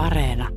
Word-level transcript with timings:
Areena. 0.00 0.48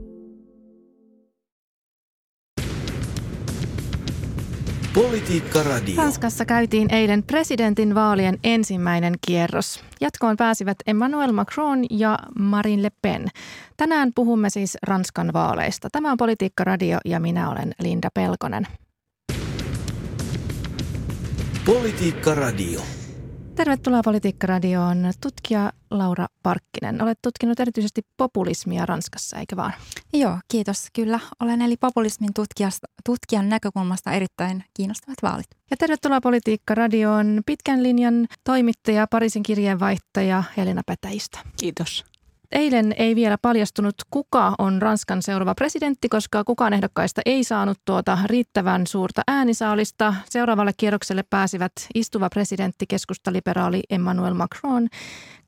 Politiikka 4.94 5.64
Radio. 5.64 5.96
Ranskassa 5.98 6.46
käytiin 6.46 6.94
eilen 6.94 7.24
presidentin 7.24 7.96
vaalien 7.96 8.38
ensimmäinen 8.44 9.14
kierros. 9.28 9.84
Jatkoon 10.02 10.38
pääsivät 10.38 10.78
Emmanuel 10.88 11.32
Macron 11.32 11.86
ja 11.90 12.20
Marine 12.40 12.84
Le 12.84 12.90
Pen. 13.02 13.28
Tänään 13.78 14.12
puhumme 14.16 14.50
siis 14.50 14.78
Ranskan 14.84 15.34
vaaleista. 15.34 15.88
Tämä 15.92 16.12
on 16.12 16.18
Politiikka 16.18 16.64
Radio 16.64 16.98
ja 17.06 17.20
minä 17.20 17.50
olen 17.50 17.72
Linda 17.82 18.10
Pelkonen. 18.14 18.68
Politiikka 21.66 22.36
Radio. 22.36 22.82
Tervetuloa 23.56 24.02
Politiikka-radioon 24.04 25.12
tutkija 25.22 25.72
Laura 25.92 26.28
Parkkinen. 26.44 27.02
Olet 27.02 27.20
tutkinut 27.22 27.60
erityisesti 27.60 28.02
populismia 28.18 28.86
Ranskassa, 28.86 29.38
eikö 29.38 29.56
vaan? 29.56 29.74
Joo, 30.14 30.38
kiitos. 30.48 30.88
Kyllä 30.94 31.20
olen 31.40 31.62
eli 31.62 31.78
populismin 31.78 32.30
tutkijan 33.06 33.50
näkökulmasta 33.50 34.12
erittäin 34.12 34.64
kiinnostavat 34.74 35.18
vaalit. 35.22 35.48
Ja 35.72 35.78
tervetuloa 35.78 36.22
Politiikka-radioon 36.22 37.42
pitkän 37.46 37.84
linjan 37.84 38.28
toimittaja, 38.44 39.08
Pariisin 39.08 39.44
kirjeenvaihtaja 39.44 40.44
Helena 40.58 40.82
Petäistä. 40.88 41.40
Kiitos. 41.60 42.13
Eilen 42.54 42.96
ei 42.98 43.16
vielä 43.16 43.38
paljastunut, 43.42 43.96
kuka 44.10 44.56
on 44.58 44.82
Ranskan 44.82 45.22
seuraava 45.22 45.56
presidentti, 45.56 46.10
koska 46.10 46.44
kukaan 46.44 46.74
ehdokkaista 46.74 47.22
ei 47.26 47.44
saanut 47.44 47.78
tuota 47.86 48.18
riittävän 48.26 48.88
suurta 48.88 49.22
äänisaalista. 49.28 50.16
Seuraavalle 50.30 50.72
kierrokselle 50.78 51.24
pääsivät 51.30 51.72
istuva 51.96 52.30
presidentti 52.30 52.86
keskustaliberaali 52.88 53.84
Emmanuel 53.90 54.34
Macron 54.34 54.88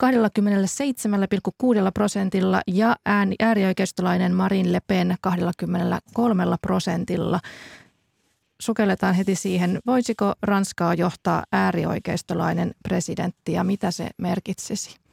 27,6 0.03 1.91
prosentilla 1.93 2.61
ja 2.67 2.95
ääni, 3.05 3.35
äärioikeistolainen 3.39 4.33
Marine 4.33 4.71
Le 4.71 4.79
Pen 4.87 5.15
23 5.21 6.43
prosentilla. 6.61 7.39
Sukelletaan 8.61 9.15
heti 9.15 9.35
siihen, 9.35 9.79
voisiko 9.85 10.33
Ranskaa 10.41 10.93
johtaa 10.93 11.43
äärioikeistolainen 11.51 12.71
presidentti 12.83 13.51
ja 13.51 13.63
mitä 13.63 13.91
se 13.91 14.09
merkitsisi? 14.17 15.04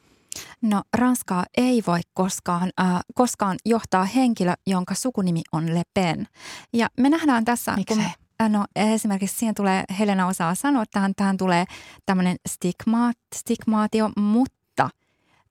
No 0.63 0.83
Ranskaa 0.99 1.45
ei 1.57 1.83
voi 1.87 2.01
koskaan, 2.15 2.71
äh, 2.81 3.01
koskaan 3.15 3.57
johtaa 3.65 4.05
henkilö, 4.05 4.55
jonka 4.67 4.95
sukunimi 4.95 5.43
on 5.53 5.75
Le 5.75 5.83
Pen. 5.95 6.27
Ja 6.73 6.89
me 7.01 7.11
nähdään 7.11 7.45
tässä... 7.45 7.77
Miksei? 7.77 7.97
Kun, 7.97 8.05
äh, 8.07 8.17
No 8.49 8.65
esimerkiksi 8.77 9.39
siihen 9.39 9.55
tulee, 9.55 9.85
Helena 9.99 10.27
osaa 10.27 10.55
sanoa, 10.55 10.83
että 10.83 10.93
tähän, 10.93 11.13
tähän 11.17 11.37
tulee 11.37 11.65
tämmöinen 12.07 12.37
stigmaat, 12.49 13.17
stigmaatio, 13.35 14.11
mutta 14.17 14.62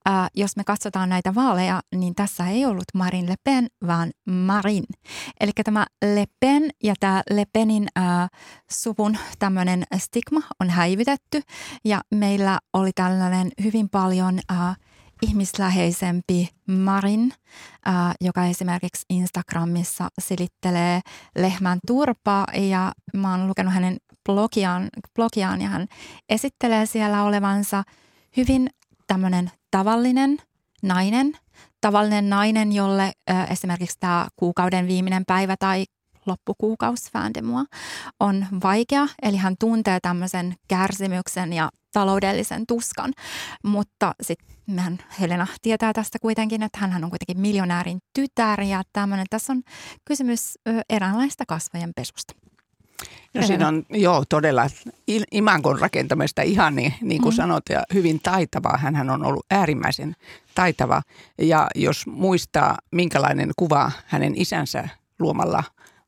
Äh, 0.09 0.29
jos 0.35 0.57
me 0.57 0.63
katsotaan 0.63 1.09
näitä 1.09 1.35
vaaleja, 1.35 1.81
niin 1.95 2.15
tässä 2.15 2.47
ei 2.47 2.65
ollut 2.65 2.83
Marine 2.93 3.29
Le 3.29 3.35
Pen, 3.43 3.67
vaan 3.87 4.11
Marin. 4.25 4.83
Eli 5.39 5.51
tämä 5.63 5.85
Le 6.05 6.25
Pen 6.39 6.69
ja 6.83 6.93
tämä 6.99 7.21
Le 7.29 7.45
Penin 7.53 7.87
äh, 7.97 8.29
suvun 8.71 9.17
tämmöinen 9.39 9.83
stigma 9.97 10.41
on 10.59 10.69
häivytetty. 10.69 11.41
Ja 11.85 12.01
meillä 12.15 12.59
oli 12.73 12.91
tällainen 12.95 13.51
hyvin 13.63 13.89
paljon 13.89 14.39
äh, 14.51 14.77
ihmisläheisempi 15.21 16.49
Marin, 16.67 17.33
äh, 17.87 17.93
joka 18.21 18.45
esimerkiksi 18.45 19.05
Instagramissa 19.09 20.09
silittelee 20.21 21.01
lehmän 21.35 21.79
turpaa 21.87 22.47
ja 22.53 22.91
mä 23.13 23.31
oon 23.31 23.47
lukenut 23.47 23.73
hänen 23.73 23.97
blogiaan, 24.25 24.89
blogiaan 25.15 25.61
ja 25.61 25.69
hän 25.69 25.87
esittelee 26.29 26.85
siellä 26.85 27.23
olevansa 27.23 27.83
hyvin 28.37 28.69
tämmöinen 29.11 29.51
tavallinen 29.71 30.37
nainen, 30.83 31.37
tavallinen 31.81 32.29
nainen, 32.29 32.71
jolle 32.71 33.11
ö, 33.29 33.33
esimerkiksi 33.49 33.97
tämä 33.99 34.27
kuukauden 34.35 34.87
viimeinen 34.87 35.23
päivä 35.27 35.55
tai 35.59 35.85
loppukuukaus 36.25 37.11
Fandemua 37.13 37.65
on 38.19 38.45
vaikea, 38.63 39.07
eli 39.21 39.37
hän 39.37 39.55
tuntee 39.59 39.99
tämmöisen 40.01 40.55
kärsimyksen 40.67 41.53
ja 41.53 41.69
taloudellisen 41.93 42.63
tuskan, 42.67 43.13
mutta 43.63 44.13
sitten 44.21 44.55
mehän 44.67 44.99
Helena 45.19 45.47
tietää 45.61 45.93
tästä 45.93 46.19
kuitenkin, 46.21 46.63
että 46.63 46.79
hän 46.79 47.03
on 47.03 47.09
kuitenkin 47.09 47.39
miljonäärin 47.39 47.99
tytär 48.13 48.61
ja 48.61 48.81
tämmöinen, 48.93 49.25
tässä 49.29 49.53
on 49.53 49.61
kysymys 50.05 50.53
eräänlaista 50.89 51.43
kasvojen 51.47 51.91
pesusta. 51.95 52.33
No 53.33 53.41
siinä 53.41 53.67
on 53.67 53.85
joo 53.89 54.23
todella 54.29 54.67
imankon 55.31 55.79
rakentamista 55.79 56.41
ihan 56.41 56.75
niin, 56.75 56.93
niin 57.01 57.21
kuin 57.21 57.33
mm. 57.33 57.35
sanot 57.35 57.63
ja 57.69 57.83
hyvin 57.93 58.19
taitavaa. 58.23 58.77
Hän 58.77 59.09
on 59.09 59.25
ollut 59.25 59.45
äärimmäisen 59.51 60.15
taitava 60.55 61.01
ja 61.37 61.67
jos 61.75 62.07
muistaa 62.07 62.77
minkälainen 62.91 63.51
kuva 63.57 63.91
hänen 64.05 64.33
isänsä 64.35 64.89
luomalla 65.19 65.63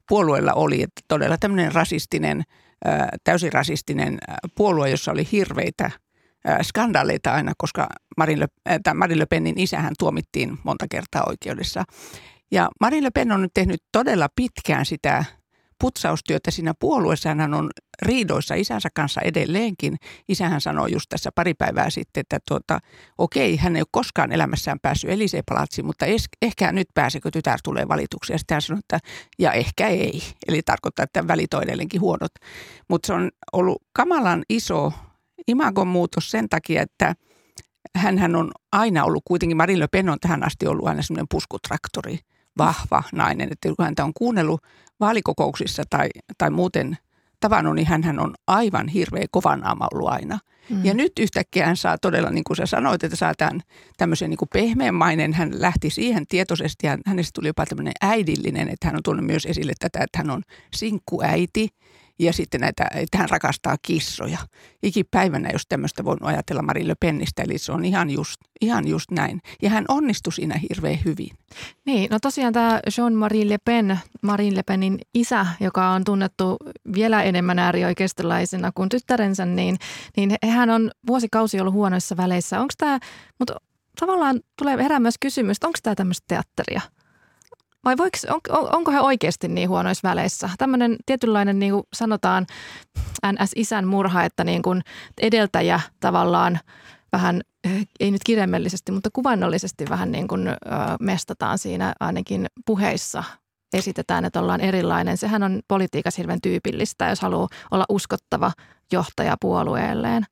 puolueella 0.09 0.53
oli, 0.53 0.83
että 0.83 1.01
todella 1.07 1.37
tämmöinen 1.37 1.73
rasistinen, 1.73 2.43
täysin 3.23 3.53
rasistinen 3.53 4.17
puolue, 4.55 4.89
jossa 4.89 5.11
oli 5.11 5.27
hirveitä 5.31 5.91
skandaaleita 6.61 7.33
aina, 7.33 7.53
koska 7.57 7.87
Marine 8.17 8.47
Le, 9.15 9.25
Penin 9.25 9.59
isähän 9.59 9.93
tuomittiin 9.99 10.57
monta 10.63 10.85
kertaa 10.91 11.23
oikeudessa. 11.27 11.83
Ja 12.51 12.69
Marine 12.79 13.03
Le 13.03 13.11
Pen 13.11 13.31
on 13.31 13.41
nyt 13.41 13.53
tehnyt 13.53 13.83
todella 13.91 14.27
pitkään 14.35 14.85
sitä 14.85 15.25
putsaustyötä 15.83 16.51
siinä 16.51 16.73
puolueessa. 16.79 17.35
Hän 17.35 17.53
on 17.53 17.69
riidoissa 18.01 18.55
isänsä 18.55 18.89
kanssa 18.93 19.21
edelleenkin. 19.21 19.95
Isähän 20.29 20.61
sanoi 20.61 20.91
just 20.91 21.09
tässä 21.09 21.29
pari 21.35 21.53
päivää 21.53 21.89
sitten, 21.89 22.21
että 22.21 22.39
tuota, 22.47 22.79
okei, 23.17 23.57
hän 23.57 23.75
ei 23.75 23.81
ole 23.81 23.87
koskaan 23.91 24.31
elämässään 24.31 24.79
päässyt 24.81 25.09
Elisee 25.09 25.41
palatsiin, 25.49 25.85
mutta 25.85 26.05
es, 26.05 26.25
ehkä 26.41 26.71
nyt 26.71 26.87
pääsekö 26.93 27.31
tytär 27.31 27.59
tulee 27.63 27.87
valituksi. 27.87 28.33
Ja 28.33 28.37
sitten 28.37 28.55
hän 28.55 28.61
sanoi, 28.61 28.79
että 28.79 28.99
ja 29.39 29.51
ehkä 29.51 29.87
ei. 29.87 30.21
Eli 30.47 30.61
tarkoittaa, 30.61 31.03
että 31.03 31.27
välit 31.27 31.53
on 31.53 31.63
edelleenkin 31.63 32.01
huonot. 32.01 32.31
Mutta 32.89 33.07
se 33.07 33.13
on 33.13 33.31
ollut 33.53 33.83
kamalan 33.93 34.43
iso 34.49 34.93
imagon 35.47 35.87
muutos 35.87 36.31
sen 36.31 36.49
takia, 36.49 36.81
että 36.81 37.15
hän 37.95 38.35
on 38.35 38.51
aina 38.71 39.03
ollut 39.03 39.23
kuitenkin, 39.27 39.57
Marine 39.57 39.79
Le 39.79 39.87
Pen 39.87 40.09
on 40.09 40.17
tähän 40.21 40.43
asti 40.43 40.67
ollut 40.67 40.87
aina 40.87 41.01
semmoinen 41.01 41.27
puskutraktori– 41.29 42.19
vahva 42.57 43.03
nainen. 43.13 43.49
Että 43.51 43.69
kun 43.75 43.85
häntä 43.85 44.03
on 44.03 44.13
kuunnellut 44.13 44.61
vaalikokouksissa 44.99 45.83
tai, 45.89 46.09
tai 46.37 46.49
muuten 46.49 46.97
tavannut, 47.39 47.75
niin 47.75 47.87
hän 47.87 48.19
on 48.19 48.33
aivan 48.47 48.87
hirveä 48.87 49.25
kovan 49.31 49.59
naama 49.59 49.87
ollut 49.93 50.09
aina. 50.09 50.39
Mm. 50.69 50.85
Ja 50.85 50.93
nyt 50.93 51.11
yhtäkkiä 51.19 51.65
hän 51.65 51.77
saa 51.77 51.97
todella, 51.97 52.29
niin 52.29 52.43
kuin 52.43 52.57
sä 52.57 52.65
sanoit, 52.65 53.03
että 53.03 53.17
saa 53.17 53.33
tämän 53.37 53.61
tämmöisen 53.97 54.29
niin 54.29 54.39
pehmeämainen. 54.53 55.33
Hän 55.33 55.61
lähti 55.61 55.89
siihen 55.89 56.27
tietoisesti 56.27 56.87
ja 56.87 56.97
hänestä 57.05 57.31
tuli 57.35 57.47
jopa 57.47 57.65
tämmöinen 57.65 57.93
äidillinen, 58.01 58.69
että 58.69 58.87
hän 58.87 58.95
on 58.95 59.03
tuonut 59.03 59.25
myös 59.25 59.45
esille 59.45 59.73
tätä, 59.79 59.99
että 60.03 60.17
hän 60.17 60.29
on 60.29 60.41
sinkkuäiti– 60.75 61.67
ja 62.19 62.33
sitten 62.33 62.61
näitä, 62.61 62.87
että 62.95 63.17
hän 63.17 63.29
rakastaa 63.29 63.75
kissoja. 63.81 64.37
Ikipäivänä, 64.83 65.49
jos 65.53 65.67
tämmöistä 65.69 66.03
voinut 66.03 66.29
ajatella 66.29 66.61
Marille 66.61 66.95
Pennistä, 66.99 67.43
eli 67.43 67.57
se 67.57 67.71
on 67.71 67.85
ihan 67.85 68.09
just, 68.09 68.35
ihan 68.61 68.87
just 68.87 69.11
näin. 69.11 69.41
Ja 69.61 69.69
hän 69.69 69.85
onnistui 69.87 70.33
siinä 70.33 70.59
hirveän 70.69 70.99
hyvin. 71.05 71.29
Niin, 71.85 72.11
no 72.11 72.19
tosiaan 72.19 72.53
tämä 72.53 72.79
Jean-Marie 72.97 73.49
Le 73.49 73.57
Pen, 73.65 73.99
Marine 74.21 74.55
Le 74.55 74.63
Penin 74.63 74.97
isä, 75.13 75.45
joka 75.59 75.89
on 75.89 76.03
tunnettu 76.03 76.57
vielä 76.95 77.23
enemmän 77.23 77.59
äärioikeistolaisena 77.59 78.71
kuin 78.75 78.89
tyttärensä, 78.89 79.45
niin, 79.45 79.77
niin 80.17 80.31
hän 80.49 80.69
on 80.69 80.91
vuosikausi 81.07 81.59
ollut 81.59 81.73
huonoissa 81.73 82.17
väleissä. 82.17 82.59
Onko 82.59 82.73
tämä, 82.77 82.99
mutta 83.39 83.55
tavallaan 83.99 84.39
tulee 84.57 84.77
herää 84.77 84.99
myös 84.99 85.15
kysymys, 85.19 85.57
onko 85.63 85.79
tämä 85.83 85.95
tämmöistä 85.95 86.25
teatteria? 86.27 86.81
Vai 87.85 87.97
voiko, 87.97 88.17
on, 88.29 88.75
onko 88.75 88.91
he 88.91 88.99
oikeasti 88.99 89.47
niin 89.47 89.69
huonoissa 89.69 90.09
väleissä? 90.09 90.49
Tämmöinen 90.57 90.95
tietynlainen, 91.05 91.59
niin 91.59 91.73
kuin 91.73 91.83
sanotaan, 91.93 92.45
NS-isän 93.31 93.87
murha, 93.87 94.23
että 94.23 94.43
niin 94.43 94.61
kuin 94.61 94.81
edeltäjä 95.21 95.79
tavallaan 95.99 96.59
vähän, 97.11 97.41
ei 97.99 98.11
nyt 98.11 98.21
kirjaimellisesti, 98.25 98.91
mutta 98.91 99.09
kuvannollisesti 99.13 99.85
vähän 99.89 100.11
niin 100.11 100.27
kuin 100.27 100.47
ö, 100.47 100.55
mestataan 100.99 101.57
siinä 101.57 101.93
ainakin 101.99 102.45
puheissa 102.65 103.23
esitetään, 103.73 104.25
että 104.25 104.39
ollaan 104.39 104.61
erilainen. 104.61 105.17
Sehän 105.17 105.43
on 105.43 105.61
politiikassa 105.67 106.19
hirveän 106.19 106.41
tyypillistä, 106.41 107.09
jos 107.09 107.21
haluaa 107.21 107.47
olla 107.71 107.85
uskottava 107.89 108.51
johtaja 108.91 109.35
puolueelleen. 109.41 110.23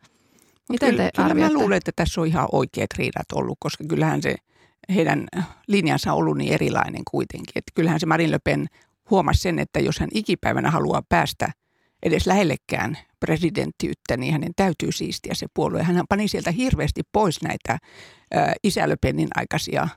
Miten 0.70 0.90
kyllä, 0.90 1.04
te 1.04 1.22
kyllä 1.22 1.34
mä 1.34 1.54
luulen, 1.54 1.78
että 1.78 1.92
tässä 1.96 2.22
on 2.22 2.28
ihan 2.28 2.48
oikeat 2.52 2.90
riidat 2.98 3.32
ollut, 3.34 3.58
koska 3.60 3.84
kyllähän 3.88 4.22
se– 4.22 4.36
heidän 4.96 5.28
linjansa 5.68 6.14
ollut 6.14 6.38
niin 6.38 6.54
erilainen 6.54 7.02
kuitenkin. 7.12 7.54
Että 7.56 7.72
kyllähän 7.76 8.00
se 8.00 8.06
Marine 8.06 8.32
Le 8.32 8.40
Pen 8.44 8.68
huomasi 9.10 9.42
sen, 9.42 9.60
että 9.60 9.80
jos 9.80 10.00
hän 10.00 10.10
ikipäivänä 10.14 10.72
haluaa 10.72 11.02
päästä 11.10 11.52
edes 12.04 12.28
lähellekään 12.28 12.98
presidenttiyttä, 13.20 14.18
niin 14.18 14.34
hänen 14.34 14.52
täytyy 14.56 14.92
siistiä 14.92 15.34
se 15.34 15.48
puolue. 15.54 15.84
Hän 15.84 16.06
pani 16.10 16.28
sieltä 16.28 16.52
hirveästi 16.52 17.02
pois 17.12 17.42
näitä 17.42 17.72
äh, 17.72 17.80
isä 18.64 18.90
Le 18.90 18.96
Penin 18.96 19.30
aikaisia 19.36 19.88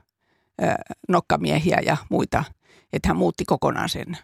nokkamiehiä 1.09 1.79
ja 1.87 1.97
muita, 2.11 2.45
että 2.93 3.09
hän 3.09 3.17
muutti 3.17 3.45
kokonaan 3.45 3.89
sen 3.89 4.19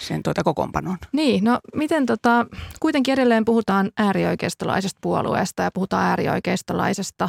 sen 0.00 0.22
tuota 0.22 0.44
kokoonpanon. 0.44 0.96
Niin, 1.12 1.44
no 1.44 1.60
miten 1.74 2.06
tota, 2.06 2.46
kuitenkin 2.80 3.12
edelleen 3.12 3.44
puhutaan 3.44 3.90
äärioikeistolaisesta 3.98 4.98
puolueesta 5.02 5.62
ja 5.62 5.70
puhutaan 5.70 6.04
äärioikeistolaisesta 6.04 7.28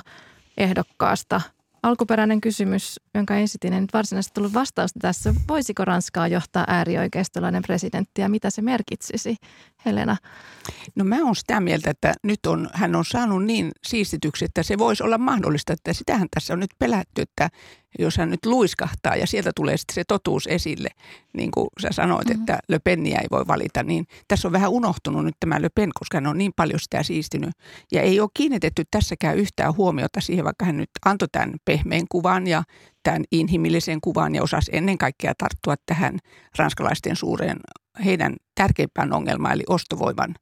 ehdokkaasta– 0.57 1.41
alkuperäinen 1.83 2.42
kysymys, 2.42 3.00
jonka 3.16 3.36
esitin, 3.36 3.74
en 3.74 3.83
nyt 3.83 3.94
varsinaisesti 3.94 4.33
tullut 4.33 4.54
vastausta 4.54 5.00
tässä. 5.01 5.33
Voisiko 5.48 5.86
Ranskaa 5.86 6.28
johtaa 6.28 6.66
äärioikeistolainen 6.68 7.62
presidentti 7.62 8.22
ja 8.22 8.30
mitä 8.30 8.50
se 8.50 8.62
merkitsisi, 8.62 9.36
Helena? 9.86 10.18
No 10.95 11.06
mä 11.06 11.24
oon 11.24 11.36
sitä 11.36 11.60
mieltä, 11.60 11.89
että 11.89 12.13
nyt 12.24 12.45
on, 12.45 12.69
hän 12.74 12.95
on 12.95 13.06
saanut 13.06 13.45
niin 13.45 13.72
siistityksi, 13.88 14.45
että 14.45 14.63
se 14.63 14.78
voisi 14.78 15.04
olla 15.04 15.18
mahdollista, 15.18 15.74
että 15.74 15.94
sitähän 15.94 16.28
tässä 16.36 16.54
on 16.54 16.60
nyt 16.60 16.72
pelätty, 16.80 17.22
että 17.22 17.50
jos 18.00 18.18
hän 18.18 18.30
nyt 18.30 18.45
luiskahtaa 18.45 19.16
ja 19.16 19.28
sieltä 19.28 19.51
tulee 19.56 19.78
sitten 19.78 19.94
se 19.95 20.04
totuus 20.07 20.48
esille, 20.48 20.89
niin 21.33 21.51
kuin 21.51 21.68
sä 21.81 21.89
sanoit, 21.92 22.28
mm-hmm. 22.28 22.42
että 22.42 22.60
Le 22.68 22.80
Penia 22.80 23.19
ei 23.19 23.28
voi 23.31 23.48
valita, 23.48 23.83
niin 23.83 24.06
tässä 24.28 24.48
on 24.48 24.51
vähän 24.51 24.69
unohtunut 24.69 25.25
nyt 25.25 25.36
tämä 25.39 25.62
Le 25.62 25.69
Pen, 25.69 25.89
koska 26.00 26.18
hän 26.18 26.28
on 26.28 26.38
niin 26.38 26.51
paljon 26.56 26.80
sitä 26.80 27.04
siistinyt. 27.04 27.50
Ja 27.92 28.01
ei 28.01 28.19
ole 28.19 28.30
kiinnitetty 28.33 28.83
tässäkään 28.92 29.38
yhtään 29.38 29.78
huomiota 29.78 30.22
siihen, 30.22 30.45
vaikka 30.45 30.66
hän 30.66 30.78
nyt 30.78 30.89
antoi 31.06 31.28
tämän 31.31 31.54
pehmeän 31.66 32.06
kuvan 32.10 32.48
ja 32.48 32.63
tämän 33.04 33.24
inhimillisen 33.31 34.01
kuvan 34.01 34.36
ja 34.36 34.44
osasi 34.44 34.72
ennen 34.74 34.98
kaikkea 34.98 35.33
tarttua 35.38 35.75
tähän 35.86 36.19
ranskalaisten 36.57 37.16
suureen 37.16 37.57
heidän 38.06 38.36
tärkeimpään 38.61 39.13
ongelmaan, 39.13 39.53
eli 39.53 39.63
ostovoiman 39.69 40.35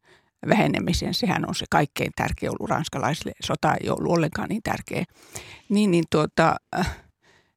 vähenemisen. 0.50 1.14
Sehän 1.14 1.50
on 1.50 1.56
se 1.56 1.66
kaikkein 1.70 2.12
tärkein 2.16 2.50
ollut 2.50 2.70
ranskalaisille. 2.70 3.32
Sota 3.44 3.76
ei 3.76 3.90
ollut 3.90 4.12
ollenkaan 4.12 4.50
niin 4.50 4.62
tärkeä. 4.64 5.04
Niin, 5.70 5.92
niin 5.92 6.04
tuota, 6.12 6.56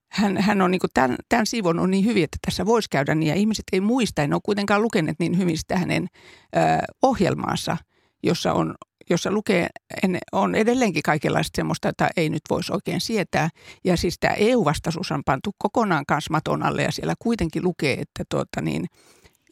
hän, 0.08 0.36
hän 0.36 0.62
on 0.62 0.70
niin 0.70 0.80
tämän, 0.94 1.16
tämän 1.28 1.46
siivon 1.46 1.78
on 1.78 1.90
niin 1.90 2.04
hyvin, 2.04 2.24
että 2.24 2.38
tässä 2.46 2.66
voisi 2.66 2.90
käydä 2.90 3.14
niin, 3.14 3.28
ja 3.28 3.34
ihmiset 3.34 3.64
ei 3.72 3.80
muista, 3.80 4.22
en 4.22 4.34
ole 4.34 4.40
kuitenkaan 4.44 4.82
lukeneet 4.82 5.16
niin 5.18 5.38
hyvin 5.38 5.58
sitä 5.58 5.78
hänen 5.78 6.08
ö, 6.56 6.58
ohjelmaansa, 7.02 7.76
jossa 8.22 8.52
on 8.52 8.74
jossa 9.10 9.30
lukee, 9.30 9.68
en, 10.02 10.18
on 10.32 10.54
edelleenkin 10.54 11.02
kaikenlaista 11.02 11.56
semmoista, 11.56 11.88
että 11.88 12.10
ei 12.16 12.30
nyt 12.30 12.42
voisi 12.50 12.72
oikein 12.72 13.00
sietää. 13.00 13.48
Ja 13.84 13.96
siis 13.96 14.16
tämä 14.20 14.34
EU-vastaisuus 14.34 15.12
on 15.12 15.22
pantu 15.24 15.50
kokonaan 15.58 16.06
kanssa 16.06 16.32
maton 16.32 16.62
alle 16.62 16.82
ja 16.82 16.92
siellä 16.92 17.14
kuitenkin 17.18 17.64
lukee, 17.64 17.92
että 17.92 18.24
tuota 18.28 18.60
niin, 18.60 18.86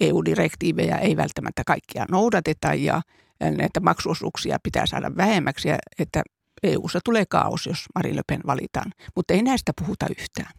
EU-direktiivejä 0.01 0.97
ei 0.97 1.17
välttämättä 1.17 1.63
kaikkia 1.67 2.05
noudateta 2.11 2.75
ja 2.75 3.03
näitä 3.41 3.81
maksuosuuksia 3.81 4.59
pitää 4.63 4.87
saada 4.87 5.17
vähemmäksi 5.17 5.69
ja 5.69 5.79
että 5.99 6.23
EU-ssa 6.63 6.99
tulee 7.05 7.25
kaos, 7.27 7.67
jos 7.67 7.87
Marine 7.95 8.17
Le 8.17 8.23
Pen 8.27 8.41
valitaan. 8.47 8.93
Mutta 9.17 9.35
ei 9.35 9.43
näistä 9.43 9.73
puhuta 9.81 10.07
yhtään. 10.19 10.53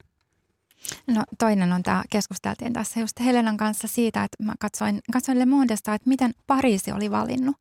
No 1.07 1.23
toinen 1.39 1.73
on 1.73 1.83
tämä, 1.83 2.03
keskusteltiin 2.09 2.73
tässä 2.73 2.99
just 2.99 3.19
Helenan 3.19 3.57
kanssa 3.57 3.87
siitä, 3.87 4.23
että 4.23 4.43
mä 4.43 4.53
katsoin, 4.59 4.99
katsoin 5.13 5.39
Le 5.39 5.45
Mondesta, 5.45 5.93
että 5.93 6.09
miten 6.09 6.31
Pariisi 6.47 6.91
oli 6.91 7.11
valinnut. 7.11 7.55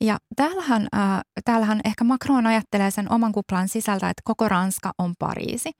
Ja 0.00 0.18
täällähän, 0.36 0.88
äh, 0.94 1.20
täällähän 1.44 1.80
ehkä 1.84 2.04
Macron 2.04 2.46
ajattelee 2.46 2.90
sen 2.90 3.12
oman 3.12 3.32
kuplan 3.32 3.68
sisältä, 3.68 4.10
että 4.10 4.22
koko 4.24 4.48
Ranska 4.48 4.92
on 4.98 5.14
Pariisi. 5.18 5.70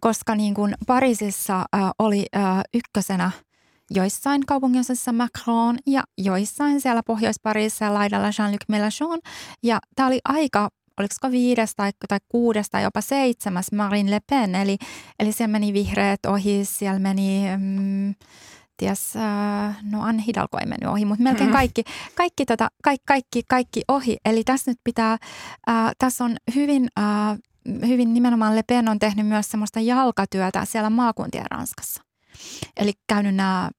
Koska 0.00 0.34
niin 0.34 0.54
kuin 0.54 0.74
Pariisissa 0.86 1.58
äh, 1.58 1.90
oli 1.98 2.26
äh, 2.36 2.60
ykkösenä 2.74 3.30
joissain 3.90 4.46
kaupunginosissa 4.46 5.12
Macron 5.12 5.78
ja 5.86 6.02
joissain 6.18 6.80
siellä 6.80 7.02
Pohjois-Pariisissa 7.02 7.94
laidalla 7.94 8.28
Jean-Luc 8.28 8.64
Mélenchon. 8.68 9.18
Ja 9.62 9.78
tämä 9.96 10.06
oli 10.06 10.20
aika 10.24 10.68
oliko 10.98 11.30
viides 11.30 11.72
tai, 11.76 11.90
tai 12.08 12.18
kuudes 12.28 12.70
tai 12.70 12.82
jopa 12.82 13.00
seitsemäs 13.00 13.72
Marine 13.72 14.10
Le 14.10 14.20
Pen. 14.30 14.54
Eli, 14.54 14.76
eli 15.18 15.32
siellä 15.32 15.52
meni 15.52 15.72
vihreät 15.72 16.26
ohi, 16.26 16.64
siellä 16.64 16.98
meni... 16.98 17.42
Mm, 17.56 18.14
ties, 18.78 19.16
äh, 19.16 19.76
no 19.82 20.02
Anne 20.02 20.22
Hidalgo 20.26 20.58
ei 20.58 20.66
mennyt 20.66 20.90
ohi, 20.90 21.04
mutta 21.04 21.22
melkein 21.22 21.44
mm-hmm. 21.44 21.58
kaikki, 21.58 21.84
kaikki, 22.14 22.46
tota, 22.46 22.68
kaikki, 22.82 23.04
kaikki, 23.06 23.42
kaikki 23.48 23.82
ohi. 23.88 24.16
Eli 24.24 24.44
tässä 24.44 24.70
nyt 24.70 24.78
pitää, 24.84 25.12
äh, 25.68 25.90
tässä 25.98 26.24
on 26.24 26.36
hyvin, 26.54 26.88
äh, 26.98 27.38
hyvin 27.86 28.14
nimenomaan 28.14 28.56
Le 28.56 28.62
Pen 28.62 28.88
on 28.88 28.98
tehnyt 28.98 29.26
myös 29.26 29.48
semmoista 29.50 29.80
jalkatyötä 29.80 30.64
siellä 30.64 30.90
maakuntien 30.90 31.46
Ranskassa. 31.50 32.07
Eli 32.76 32.92
käynyt 33.08 33.34
nämä 33.34 33.70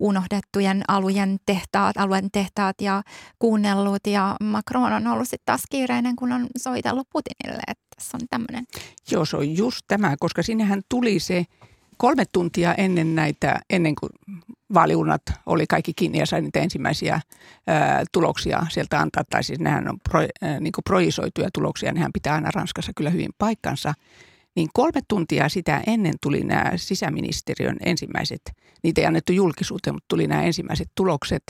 unohdettujen 0.00 0.82
alueen 0.88 1.36
tehtaat, 1.46 1.96
alueen 1.96 2.30
tehtaat 2.30 2.80
ja 2.80 3.02
kuunnellut. 3.38 4.06
Ja 4.06 4.36
Macron 4.40 4.92
on 4.92 5.06
ollut 5.06 5.28
sitten 5.28 5.46
taas 5.46 5.62
kiireinen, 5.70 6.16
kun 6.16 6.32
on 6.32 6.46
soitellut 6.58 7.08
Putinille, 7.12 7.62
että 7.68 7.84
tässä 7.96 8.16
on 8.20 8.28
tämmöinen. 8.30 8.66
Joo, 9.10 9.24
se 9.24 9.36
on 9.36 9.56
just 9.56 9.80
tämä, 9.88 10.14
koska 10.20 10.42
sinnehän 10.42 10.82
tuli 10.88 11.18
se 11.18 11.44
kolme 11.96 12.24
tuntia 12.32 12.74
ennen 12.74 13.14
näitä, 13.14 13.60
ennen 13.70 13.94
kuin 13.94 14.10
vaaliurnat 14.74 15.22
oli 15.46 15.66
kaikki 15.66 15.92
kiinni 15.96 16.18
ja 16.18 16.26
sai 16.26 16.40
niitä 16.40 16.60
ensimmäisiä 16.60 17.20
ää, 17.66 18.04
tuloksia 18.12 18.66
sieltä 18.70 19.00
antaa, 19.00 19.24
tai 19.30 19.44
siis 19.44 19.60
nehän 19.60 19.88
on 19.88 19.98
pro, 20.10 20.20
ää, 20.20 20.60
niin 20.60 20.72
projisoituja 20.84 21.48
tuloksia, 21.54 21.92
nehän 21.92 22.12
pitää 22.12 22.34
aina 22.34 22.50
Ranskassa 22.54 22.92
kyllä 22.96 23.10
hyvin 23.10 23.30
paikkansa– 23.38 23.94
niin 24.56 24.68
kolme 24.72 25.00
tuntia 25.08 25.48
sitä 25.48 25.82
ennen 25.86 26.14
tuli 26.22 26.40
nämä 26.40 26.72
sisäministeriön 26.76 27.76
ensimmäiset, 27.80 28.40
niitä 28.82 29.00
ei 29.00 29.06
annettu 29.06 29.32
julkisuuteen, 29.32 29.94
mutta 29.94 30.08
tuli 30.08 30.26
nämä 30.26 30.42
ensimmäiset 30.42 30.88
tulokset. 30.94 31.42